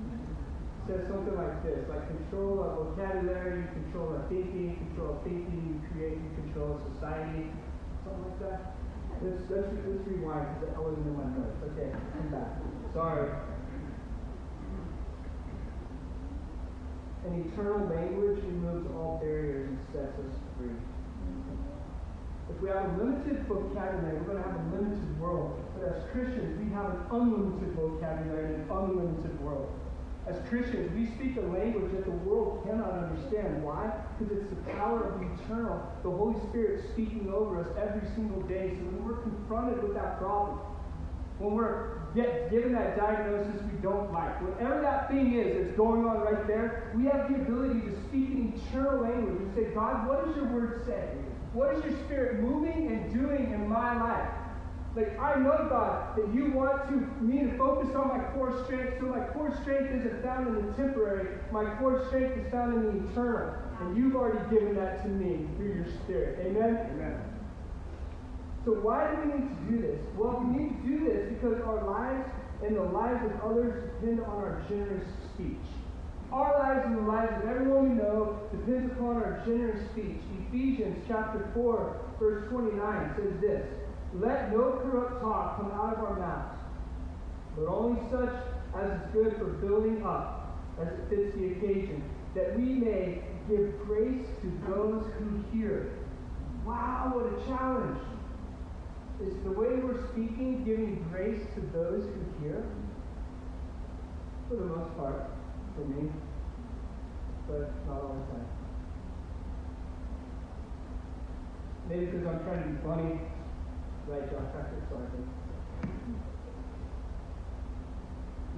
Says 0.86 1.06
something 1.06 1.34
like 1.38 1.62
this, 1.62 1.86
like 1.88 2.06
control 2.08 2.62
of 2.64 2.70
vocabulary, 2.82 3.64
control 3.70 4.14
of 4.18 4.26
thinking, 4.28 4.74
control 4.90 5.14
of 5.14 5.22
thinking, 5.22 5.62
you 5.70 5.78
create, 5.94 6.18
you 6.18 6.30
control 6.42 6.80
society, 6.94 7.46
something 8.02 8.24
like 8.26 8.40
that. 8.42 8.74
Let's, 9.22 9.42
let's, 9.46 9.70
let's 9.86 10.02
rewind 10.10 10.58
because 10.58 10.74
I 10.74 10.80
wasn't 10.80 11.06
in 11.06 11.14
my 11.14 11.28
notes. 11.38 11.62
Okay, 11.70 11.94
come 11.94 12.28
back. 12.34 12.58
Sorry. 12.92 13.30
An 17.26 17.46
eternal 17.46 17.86
language 17.86 18.42
removes 18.42 18.90
all 18.98 19.22
barriers 19.22 19.68
and 19.68 19.78
sets 19.94 20.18
us 20.18 20.34
free. 20.58 20.74
If 22.50 22.60
we 22.60 22.68
have 22.68 22.82
a 22.82 22.98
limited 22.98 23.46
vocabulary, 23.46 24.18
we're 24.18 24.34
going 24.34 24.42
to 24.42 24.48
have 24.50 24.58
a 24.58 24.64
limited 24.74 25.20
world. 25.20 25.62
But 25.78 25.94
as 25.94 26.02
Christians, 26.10 26.58
we 26.58 26.74
have 26.74 26.90
an 26.90 26.98
unlimited 27.12 27.72
vocabulary 27.78 28.58
and 28.58 28.66
an 28.66 28.76
unlimited 28.76 29.40
world. 29.40 29.70
As 30.29 30.37
Christians, 30.49 30.93
we 30.95 31.07
speak 31.17 31.37
a 31.37 31.47
language 31.47 31.91
that 31.93 32.05
the 32.05 32.12
world 32.12 32.62
cannot 32.64 32.93
understand. 32.93 33.62
Why? 33.64 33.91
Because 34.19 34.37
it's 34.37 34.49
the 34.50 34.73
power 34.73 35.02
of 35.02 35.19
the 35.19 35.26
eternal, 35.43 35.83
the 36.05 36.11
Holy 36.11 36.38
Spirit 36.49 36.85
speaking 36.93 37.33
over 37.35 37.61
us 37.61 37.67
every 37.76 38.09
single 38.14 38.41
day. 38.43 38.76
So 38.79 38.85
when 38.87 39.05
we're 39.05 39.23
confronted 39.23 39.83
with 39.83 39.95
that 39.95 40.19
problem, 40.19 40.61
when 41.38 41.55
we're 41.55 41.99
given 42.14 42.73
that 42.73 42.97
diagnosis 42.97 43.61
we 43.62 43.79
don't 43.83 44.12
like, 44.12 44.41
whatever 44.43 44.81
that 44.81 45.11
thing 45.11 45.35
is 45.35 45.57
that's 45.57 45.76
going 45.76 46.05
on 46.05 46.21
right 46.21 46.47
there, 46.47 46.93
we 46.95 47.05
have 47.07 47.29
the 47.29 47.41
ability 47.43 47.81
to 47.81 47.93
speak 48.07 48.31
in 48.31 48.55
eternal 48.55 49.02
language 49.02 49.43
and 49.43 49.55
say, 49.57 49.75
God, 49.75 50.07
what 50.07 50.25
does 50.25 50.37
your 50.37 50.47
word 50.47 50.85
say? 50.87 51.09
What 51.52 51.75
is 51.75 51.85
your 51.85 51.99
spirit 52.05 52.41
moving 52.41 52.93
and 52.93 53.12
doing 53.12 53.52
in 53.52 53.69
my 53.69 53.99
life? 54.00 54.31
Like, 54.94 55.18
I 55.18 55.37
know, 55.37 55.66
God, 55.70 56.16
that 56.18 56.34
you 56.34 56.52
want 56.52 56.87
to 56.88 57.25
me 57.25 57.50
to 57.50 57.56
focus 57.56 57.94
on 57.96 58.08
my 58.08 58.25
core 58.34 58.62
strength, 58.64 58.99
so 59.00 59.06
my 59.06 59.25
core 59.32 59.56
strength 59.62 59.90
isn't 59.90 60.22
found 60.22 60.49
in 60.49 60.66
the 60.66 60.72
temporary. 60.75 61.38
My 61.50 61.64
core 61.76 62.04
strength 62.08 62.37
is 62.37 62.52
found 62.52 62.75
in 62.75 62.82
the 62.84 63.11
eternal. 63.11 63.54
And 63.80 63.96
you've 63.96 64.14
already 64.14 64.38
given 64.54 64.76
that 64.76 65.02
to 65.02 65.08
me 65.08 65.49
through 65.56 65.75
your 65.75 65.87
spirit. 66.04 66.46
Amen? 66.46 66.76
Amen. 66.92 67.20
So 68.66 68.72
why 68.72 69.11
do 69.11 69.16
we 69.22 69.26
need 69.38 69.49
to 69.49 69.72
do 69.72 69.82
this? 69.82 70.00
Well, 70.16 70.44
we 70.44 70.61
need 70.61 70.82
to 70.82 70.88
do 70.88 71.04
this 71.04 71.32
because 71.32 71.61
our 71.62 71.82
lives 71.84 72.28
and 72.62 72.76
the 72.76 72.82
lives 72.82 73.25
of 73.25 73.50
others 73.50 73.90
depend 73.99 74.20
on 74.20 74.28
our 74.28 74.62
generous 74.68 75.08
speech. 75.34 75.66
Our 76.32 76.58
lives 76.61 76.87
and 76.87 76.96
the 76.99 77.02
lives 77.02 77.32
of 77.42 77.49
everyone 77.49 77.90
we 77.90 78.02
know 78.02 78.40
depends 78.52 78.92
upon 78.92 79.16
our 79.16 79.42
generous 79.44 79.90
speech. 79.90 80.20
Ephesians 80.46 81.04
chapter 81.08 81.50
4, 81.54 82.00
verse 82.20 82.49
29 82.50 83.14
says 83.16 83.40
this. 83.40 83.66
Let 84.21 84.52
no 84.52 84.78
corrupt 84.83 85.23
talk 85.23 85.57
come 85.57 85.71
out 85.73 85.97
of 85.97 86.04
our 86.04 86.19
mouths, 86.19 86.61
but 87.57 87.66
only 87.66 88.00
such 88.11 88.35
as 88.76 88.90
is 88.90 89.12
good 89.12 89.37
for 89.38 89.47
building 89.47 90.02
up, 90.04 90.59
as 90.81 90.88
it 90.88 91.09
fits 91.09 91.35
the 91.35 91.52
occasion, 91.52 92.02
that 92.35 92.59
we 92.59 92.64
may 92.64 93.23
give 93.49 93.78
grace 93.87 94.26
to 94.42 94.52
those 94.69 95.07
who 95.19 95.42
hear. 95.50 95.99
Wow, 96.66 97.12
what 97.14 97.26
a 97.26 97.47
challenge! 97.47 98.00
Is 99.26 99.35
the 99.45 99.52
way 99.52 99.76
we're 99.76 100.07
speaking 100.09 100.62
giving 100.64 101.07
grace 101.11 101.42
to 101.54 101.61
those 101.73 102.04
who 102.04 102.45
hear? 102.45 102.64
For 104.49 104.57
the 104.57 104.64
most 104.64 104.97
part, 104.99 105.31
for 105.75 105.85
me, 105.87 106.11
but 107.49 107.73
not 107.87 108.02
all 108.02 108.26
the 108.28 108.35
time. 108.35 108.47
Maybe 111.89 112.06
because 112.06 112.26
I'm 112.26 112.45
trying 112.45 112.63
to 112.63 112.69
be 112.69 112.86
funny 112.86 113.21
Right, 114.06 114.28
John 114.30 114.47
Patrick 114.52 114.82
Sargent. 114.91 115.28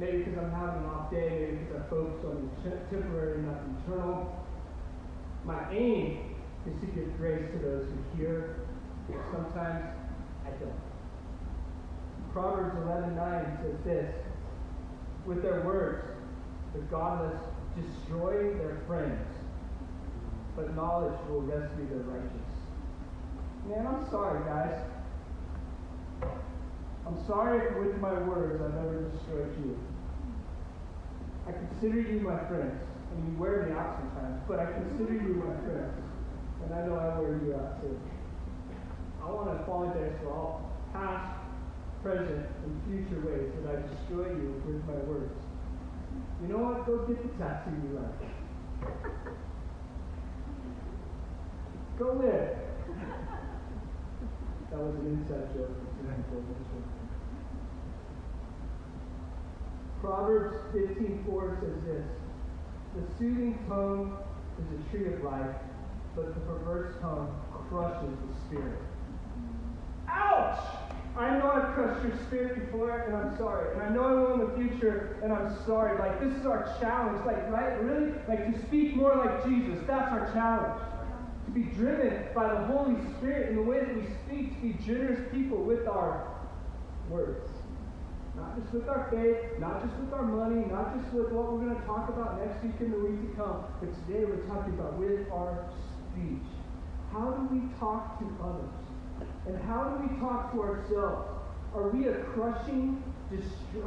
Maybe 0.01 0.19
because 0.19 0.39
I'm 0.39 0.51
having 0.51 0.85
an 0.85 0.91
off 0.91 1.11
day, 1.11 1.29
maybe 1.29 1.57
because 1.65 1.83
I 1.83 1.91
focus 1.91 2.25
on 2.25 2.51
the 2.65 2.71
temporary, 2.91 3.43
not 3.43 3.61
the 3.63 3.93
eternal. 3.93 4.45
My 5.45 5.71
aim 5.71 6.35
is 6.67 6.81
to 6.81 6.87
give 6.87 7.17
grace 7.19 7.45
to 7.53 7.59
those 7.59 7.85
who 7.85 8.19
hear, 8.19 8.61
but 9.07 9.19
sometimes 9.31 9.85
I 10.47 10.51
don't. 10.59 10.81
Proverbs 12.33 12.75
11:9 12.77 13.63
says 13.63 13.79
this: 13.85 14.15
With 15.27 15.43
their 15.43 15.61
words, 15.61 16.09
the 16.73 16.81
godless 16.91 17.41
destroy 17.77 18.55
their 18.55 18.79
friends, 18.87 19.29
but 20.57 20.75
knowledge 20.75 21.19
will 21.29 21.43
rescue 21.43 21.87
the 21.89 22.03
righteous. 22.05 22.55
Man, 23.69 23.87
I'm 23.87 24.11
sorry, 24.11 24.43
guys. 24.45 24.81
I'm 27.07 27.27
sorry 27.27 27.67
if 27.67 27.77
with 27.77 27.99
my 27.99 28.15
words 28.23 28.63
I've 28.63 28.77
ever 28.77 29.11
destroyed 29.13 29.55
you. 29.61 29.79
I 31.47 31.53
consider 31.53 32.01
you 32.01 32.21
my 32.21 32.39
friends. 32.49 32.81
And 33.13 33.33
you 33.33 33.39
wear 33.39 33.67
me 33.67 33.73
out 33.73 34.01
sometimes, 34.01 34.43
but 34.49 34.59
I 34.59 34.73
consider 34.73 35.13
you 35.13 35.35
my 35.45 35.55
friends. 35.63 35.95
And 36.65 36.75
I 36.75 36.87
know 36.87 36.97
I 36.97 37.19
wear 37.21 37.39
you 37.45 37.55
out 37.55 37.81
too. 37.81 38.01
I 39.23 39.31
want 39.31 39.49
to 39.51 39.63
apologize 39.63 40.17
for 40.23 40.31
all 40.31 40.73
past, 40.93 41.39
present, 42.03 42.47
and 42.65 42.83
future 42.89 43.21
ways 43.21 43.53
that 43.63 43.71
I 43.71 43.83
destroy 43.95 44.29
you 44.35 44.63
with 44.67 44.85
my 44.87 45.01
words. 45.05 45.39
You 46.43 46.49
know 46.49 46.59
what? 46.59 46.87
Go 46.87 47.07
get 47.07 47.23
the 47.23 47.29
tattoo 47.39 47.71
you 47.71 48.01
like. 48.01 48.21
Go 51.99 52.13
live. 52.13 52.65
That 54.75 54.83
was 54.83 54.97
an 54.97 55.07
inside 55.07 55.55
joke. 55.55 55.71
Proverbs 60.01 60.57
15:4 60.75 61.61
says 61.61 61.85
this: 61.87 62.05
The 62.97 63.17
soothing 63.17 63.57
tongue 63.69 64.19
is 64.59 64.81
a 64.81 64.91
tree 64.91 65.15
of 65.15 65.23
life, 65.23 65.55
but 66.17 66.35
the 66.35 66.41
perverse 66.41 66.93
tongue 67.01 67.41
crushes 67.69 68.19
the 68.27 68.35
spirit. 68.47 68.81
Ouch! 70.09 70.59
I 71.17 71.39
know 71.39 71.53
I've 71.53 71.73
crushed 71.75 72.05
your 72.05 72.19
spirit 72.27 72.67
before, 72.67 72.99
and 72.99 73.15
I'm 73.15 73.37
sorry. 73.39 73.75
And 73.75 73.83
I 73.83 73.89
know 73.91 74.03
I 74.03 74.13
will 74.13 74.33
in 74.35 74.41
the 74.41 74.69
future, 74.69 75.21
and 75.23 75.33
I'm 75.33 75.57
sorry. 75.65 75.97
Like, 76.01 76.21
this 76.21 76.35
is 76.35 76.47
our 76.47 76.65
challenge. 76.81 77.25
Like, 77.25 77.49
right? 77.49 77.81
Really? 77.81 78.13
Like, 78.27 78.53
to 78.53 78.67
speak 78.67 78.97
more 78.97 79.15
like 79.15 79.45
Jesus. 79.45 79.79
That's 79.87 80.11
our 80.11 80.33
challenge 80.33 80.94
to 81.45 81.51
be 81.51 81.63
driven 81.63 82.25
by 82.35 82.49
the 82.49 82.67
Holy 82.67 82.97
Spirit 83.17 83.51
in 83.51 83.57
the 83.57 83.63
way 83.63 83.81
that 83.81 83.95
we 83.95 84.07
speak, 84.27 84.57
to 84.57 84.63
be 84.63 84.85
generous 84.85 85.21
people 85.33 85.59
with 85.59 85.87
our 85.87 86.29
words. 87.09 87.49
Not 88.37 88.61
just 88.61 88.73
with 88.75 88.89
our 88.89 89.09
faith, 89.11 89.61
not 89.61 89.83
just 89.85 89.95
with 90.01 90.13
our 90.13 90.25
money, 90.25 90.67
not 90.67 90.99
just 90.99 91.13
with 91.15 91.31
what 91.31 91.53
we're 91.53 91.61
going 91.61 91.77
to 91.77 91.87
talk 91.87 92.09
about 92.09 92.45
next 92.45 92.63
week 92.65 92.75
and 92.81 92.93
the 92.93 92.99
week 92.99 93.21
to 93.31 93.37
come, 93.37 93.65
but 93.81 93.89
today 94.07 94.25
we're 94.25 94.45
talking 94.49 94.75
about 94.75 94.99
with 94.99 95.31
our 95.31 95.69
speech. 96.11 96.43
How 97.13 97.31
do 97.31 97.55
we 97.55 97.63
talk 97.79 98.19
to 98.19 98.27
others? 98.43 98.75
And 99.47 99.63
how 99.65 99.85
do 99.85 100.03
we 100.03 100.21
talk 100.21 100.53
to 100.53 100.63
ourselves? 100.63 101.29
Are 101.75 101.89
we 101.91 102.09
a 102.09 102.15
crushing 102.35 103.03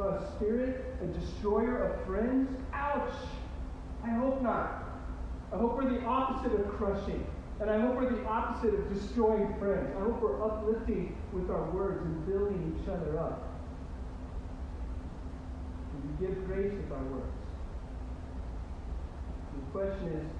uh, 0.00 0.36
spirit, 0.36 0.84
a 1.02 1.06
destroyer 1.06 1.84
of 1.84 2.06
friends? 2.06 2.48
Ouch! 2.72 3.12
I 4.04 4.10
hope 4.10 4.40
not. 4.40 4.84
I 5.52 5.56
hope 5.56 5.76
we're 5.76 5.90
the 5.90 6.04
opposite 6.04 6.58
of 6.58 6.68
crushing. 6.68 7.26
And 7.60 7.70
I 7.70 7.80
hope 7.80 7.96
we're 7.96 8.10
the 8.10 8.24
opposite 8.24 8.72
of 8.72 8.94
destroying 8.94 9.52
friends. 9.58 9.92
I 9.96 10.00
hope 10.00 10.22
we're 10.22 10.44
uplifting 10.44 11.16
with 11.32 11.50
our 11.50 11.68
words 11.70 12.04
and 12.04 12.26
building 12.26 12.80
each 12.80 12.88
other 12.88 13.18
up. 13.18 13.48
And 15.92 16.20
we 16.20 16.26
give 16.26 16.46
grace 16.46 16.72
with 16.72 16.92
our 16.92 17.02
words. 17.04 17.32
The 19.54 19.78
question 19.78 20.08
is, 20.08 20.30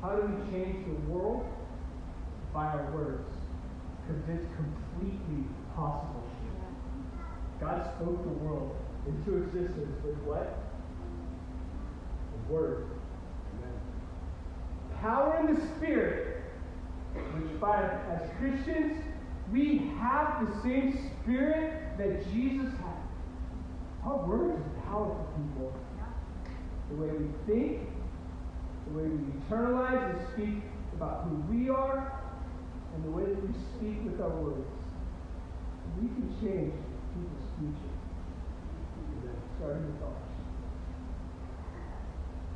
how 0.00 0.16
do 0.16 0.22
we 0.22 0.50
change 0.50 0.86
the 0.86 1.12
world? 1.12 1.44
By 2.54 2.64
our 2.64 2.90
words. 2.92 3.28
Because 4.06 4.22
it's 4.30 4.46
completely 4.56 5.44
possible. 5.76 6.24
God 7.60 7.84
spoke 7.94 8.22
the 8.22 8.44
world 8.44 8.74
into 9.06 9.42
existence 9.42 10.02
with 10.02 10.16
what? 10.24 10.58
The 12.32 12.52
word. 12.54 12.86
Power 15.00 15.38
in 15.40 15.54
the 15.54 15.60
Spirit 15.76 16.37
which 17.34 17.60
by 17.60 17.82
as 17.82 18.28
Christians, 18.38 19.02
we 19.52 19.90
have 19.98 20.46
the 20.46 20.62
same 20.62 21.10
spirit 21.22 21.96
that 21.98 22.24
Jesus 22.32 22.70
had. 22.78 22.98
Our 24.04 24.26
words 24.26 24.60
are 24.60 24.82
powerful 24.82 25.28
people. 25.36 25.72
The 26.90 26.96
way 26.96 27.08
we 27.08 27.28
think, 27.46 27.88
the 28.86 28.98
way 28.98 29.08
we 29.08 29.18
internalize 29.18 30.18
and 30.18 30.28
speak 30.32 30.62
about 30.94 31.24
who 31.24 31.36
we 31.52 31.68
are, 31.68 32.20
and 32.94 33.04
the 33.04 33.10
way 33.10 33.24
that 33.24 33.42
we 33.42 33.54
speak 33.76 34.04
with 34.04 34.20
our 34.20 34.30
words. 34.30 34.66
We 36.00 36.08
can 36.08 36.28
change 36.40 36.72
people's 37.14 37.48
future. 37.58 37.94
Starting 39.58 39.86
with 39.86 40.02
ours. 40.02 40.28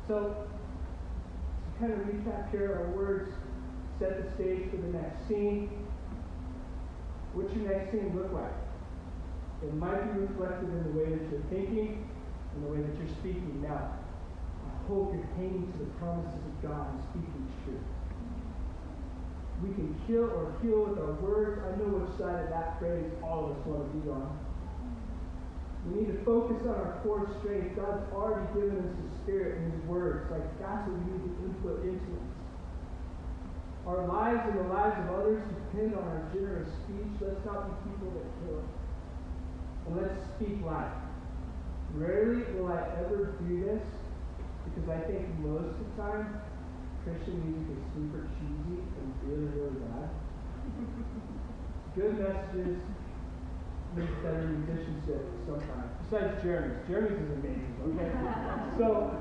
So, 0.07 0.47
to 1.65 1.79
kind 1.79 1.93
of 1.93 1.99
recap 1.99 2.51
here, 2.51 2.75
our 2.75 2.95
words 2.95 3.31
set 3.99 4.23
the 4.23 4.31
stage 4.35 4.69
for 4.69 4.77
the 4.77 4.97
next 4.97 5.27
scene. 5.27 5.69
What's 7.33 7.53
your 7.55 7.69
next 7.69 7.91
scene 7.91 8.15
look 8.15 8.31
like? 8.33 8.53
It 9.63 9.73
might 9.75 10.13
be 10.13 10.19
reflected 10.19 10.69
in 10.69 10.83
the 10.83 10.99
way 10.99 11.09
that 11.09 11.23
you're 11.31 11.47
thinking 11.49 12.09
and 12.53 12.65
the 12.65 12.69
way 12.69 12.81
that 12.81 12.93
you're 12.99 13.15
speaking. 13.19 13.61
Now, 13.63 13.95
I 14.67 14.87
hope 14.87 15.13
you're 15.13 15.29
hanging 15.37 15.71
to 15.71 15.77
the 15.79 15.91
promises 15.97 16.35
of 16.35 16.55
God 16.61 16.93
and 16.93 17.01
speaking 17.09 17.47
truth. 17.63 17.87
We 19.63 19.69
can 19.73 19.95
kill 20.05 20.27
or 20.27 20.53
heal 20.61 20.91
with 20.91 20.99
our 20.99 21.13
words. 21.23 21.61
I 21.63 21.77
know 21.79 21.95
which 22.03 22.19
side 22.19 22.43
of 22.43 22.49
that 22.49 22.77
phrase 22.79 23.07
all 23.23 23.47
of 23.47 23.55
us 23.55 23.65
want 23.65 23.87
to 23.87 23.97
be 23.97 24.09
on. 24.11 24.37
We 25.87 26.01
need 26.01 26.11
to 26.11 26.19
focus 26.23 26.59
on 26.63 26.75
our 26.75 26.99
core 27.03 27.27
strength. 27.39 27.75
God's 27.75 28.03
already 28.11 28.47
given 28.53 28.75
us 28.83 28.91
His 28.99 29.11
Spirit 29.23 29.59
and 29.59 29.71
His 29.71 29.83
words. 29.87 30.31
Like 30.31 30.43
that's 30.59 30.83
what 30.87 30.99
we 30.99 31.03
need 31.11 31.23
to 31.23 31.31
input 31.47 31.83
into 31.83 32.11
us. 32.19 32.32
Our 33.85 34.07
lives 34.07 34.41
and 34.47 34.59
the 34.59 34.73
lives 34.73 34.95
of 34.99 35.19
others 35.19 35.43
depend 35.43 35.95
on 35.95 36.03
our 36.03 36.23
generous 36.33 36.69
speech. 36.83 37.19
Let's 37.19 37.43
not 37.45 37.67
be 37.67 37.91
people 37.91 38.11
that 38.15 38.27
kill. 38.39 38.63
And 39.87 40.01
let's 40.01 40.15
speak 40.35 40.63
life. 40.63 40.93
Rarely 41.93 42.43
will 42.53 42.71
I 42.71 42.79
ever 43.03 43.35
do 43.43 43.65
this 43.65 43.83
because 44.63 44.89
I 44.89 44.99
think 45.03 45.27
most 45.39 45.75
of 45.75 45.83
the 45.83 46.01
time 46.01 46.41
Christian 47.03 47.43
music 47.43 47.75
is 47.75 47.83
super 47.93 48.29
cheesy 48.39 48.79
and 48.79 49.13
really, 49.27 49.51
really 49.51 49.79
bad. 49.91 50.09
Good 51.95 52.17
messages 52.17 52.79
make 53.95 54.23
better 54.23 54.47
musicianship 54.47 55.27
sometimes. 55.45 55.91
Besides 56.01 56.41
Jeremy's. 56.41 56.79
Jeremy's 56.87 57.19
is 57.19 57.31
amazing, 57.37 57.75
okay? 57.91 58.09
so 58.79 59.11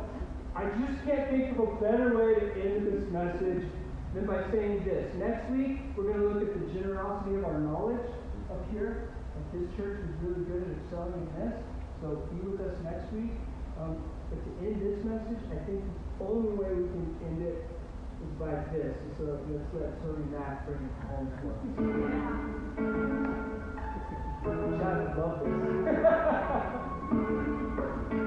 I 0.54 0.64
just 0.86 1.04
can't 1.04 1.28
think 1.28 1.58
of 1.58 1.58
a 1.58 1.74
better 1.76 2.16
way 2.16 2.34
to 2.40 2.46
end 2.62 2.86
this 2.86 3.10
message 3.10 3.68
than 4.14 4.26
by 4.26 4.44
saying 4.52 4.84
this. 4.84 5.08
Next 5.16 5.48
week, 5.50 5.80
we're 5.96 6.12
going 6.12 6.20
to 6.20 6.28
look 6.28 6.42
at 6.44 6.52
the 6.52 6.68
generosity 6.72 7.36
of 7.36 7.44
our 7.44 7.58
knowledge 7.58 8.04
up 8.50 8.60
here. 8.70 9.08
And 9.32 9.42
his 9.56 9.64
church 9.76 10.00
is 10.04 10.12
really 10.20 10.44
good 10.44 10.68
at 10.68 10.76
excelling 10.84 11.16
in 11.16 11.28
this. 11.40 11.56
So 12.00 12.28
be 12.28 12.36
with 12.44 12.60
us 12.60 12.76
next 12.84 13.08
week. 13.12 13.32
Um, 13.80 13.96
but 14.28 14.36
to 14.44 14.50
end 14.60 14.76
this 14.84 15.00
message, 15.04 15.40
I 15.48 15.56
think 15.64 15.80
the 16.18 16.24
only 16.24 16.52
way 16.52 16.68
we 16.76 16.84
can 16.92 17.16
end 17.24 17.40
it 17.40 17.64
is 18.20 18.32
by 18.38 18.52
this. 18.72 18.92
So 19.16 19.40
let's 19.48 19.72
let 19.72 19.96
TobyMac 20.04 20.66
bring 20.68 20.84
it 20.84 20.92
home 21.08 21.28
for 21.40 21.56
us. 21.56 21.60
Which 24.42 24.80
I 24.82 25.14
love 25.16 25.40
this. 28.10 28.18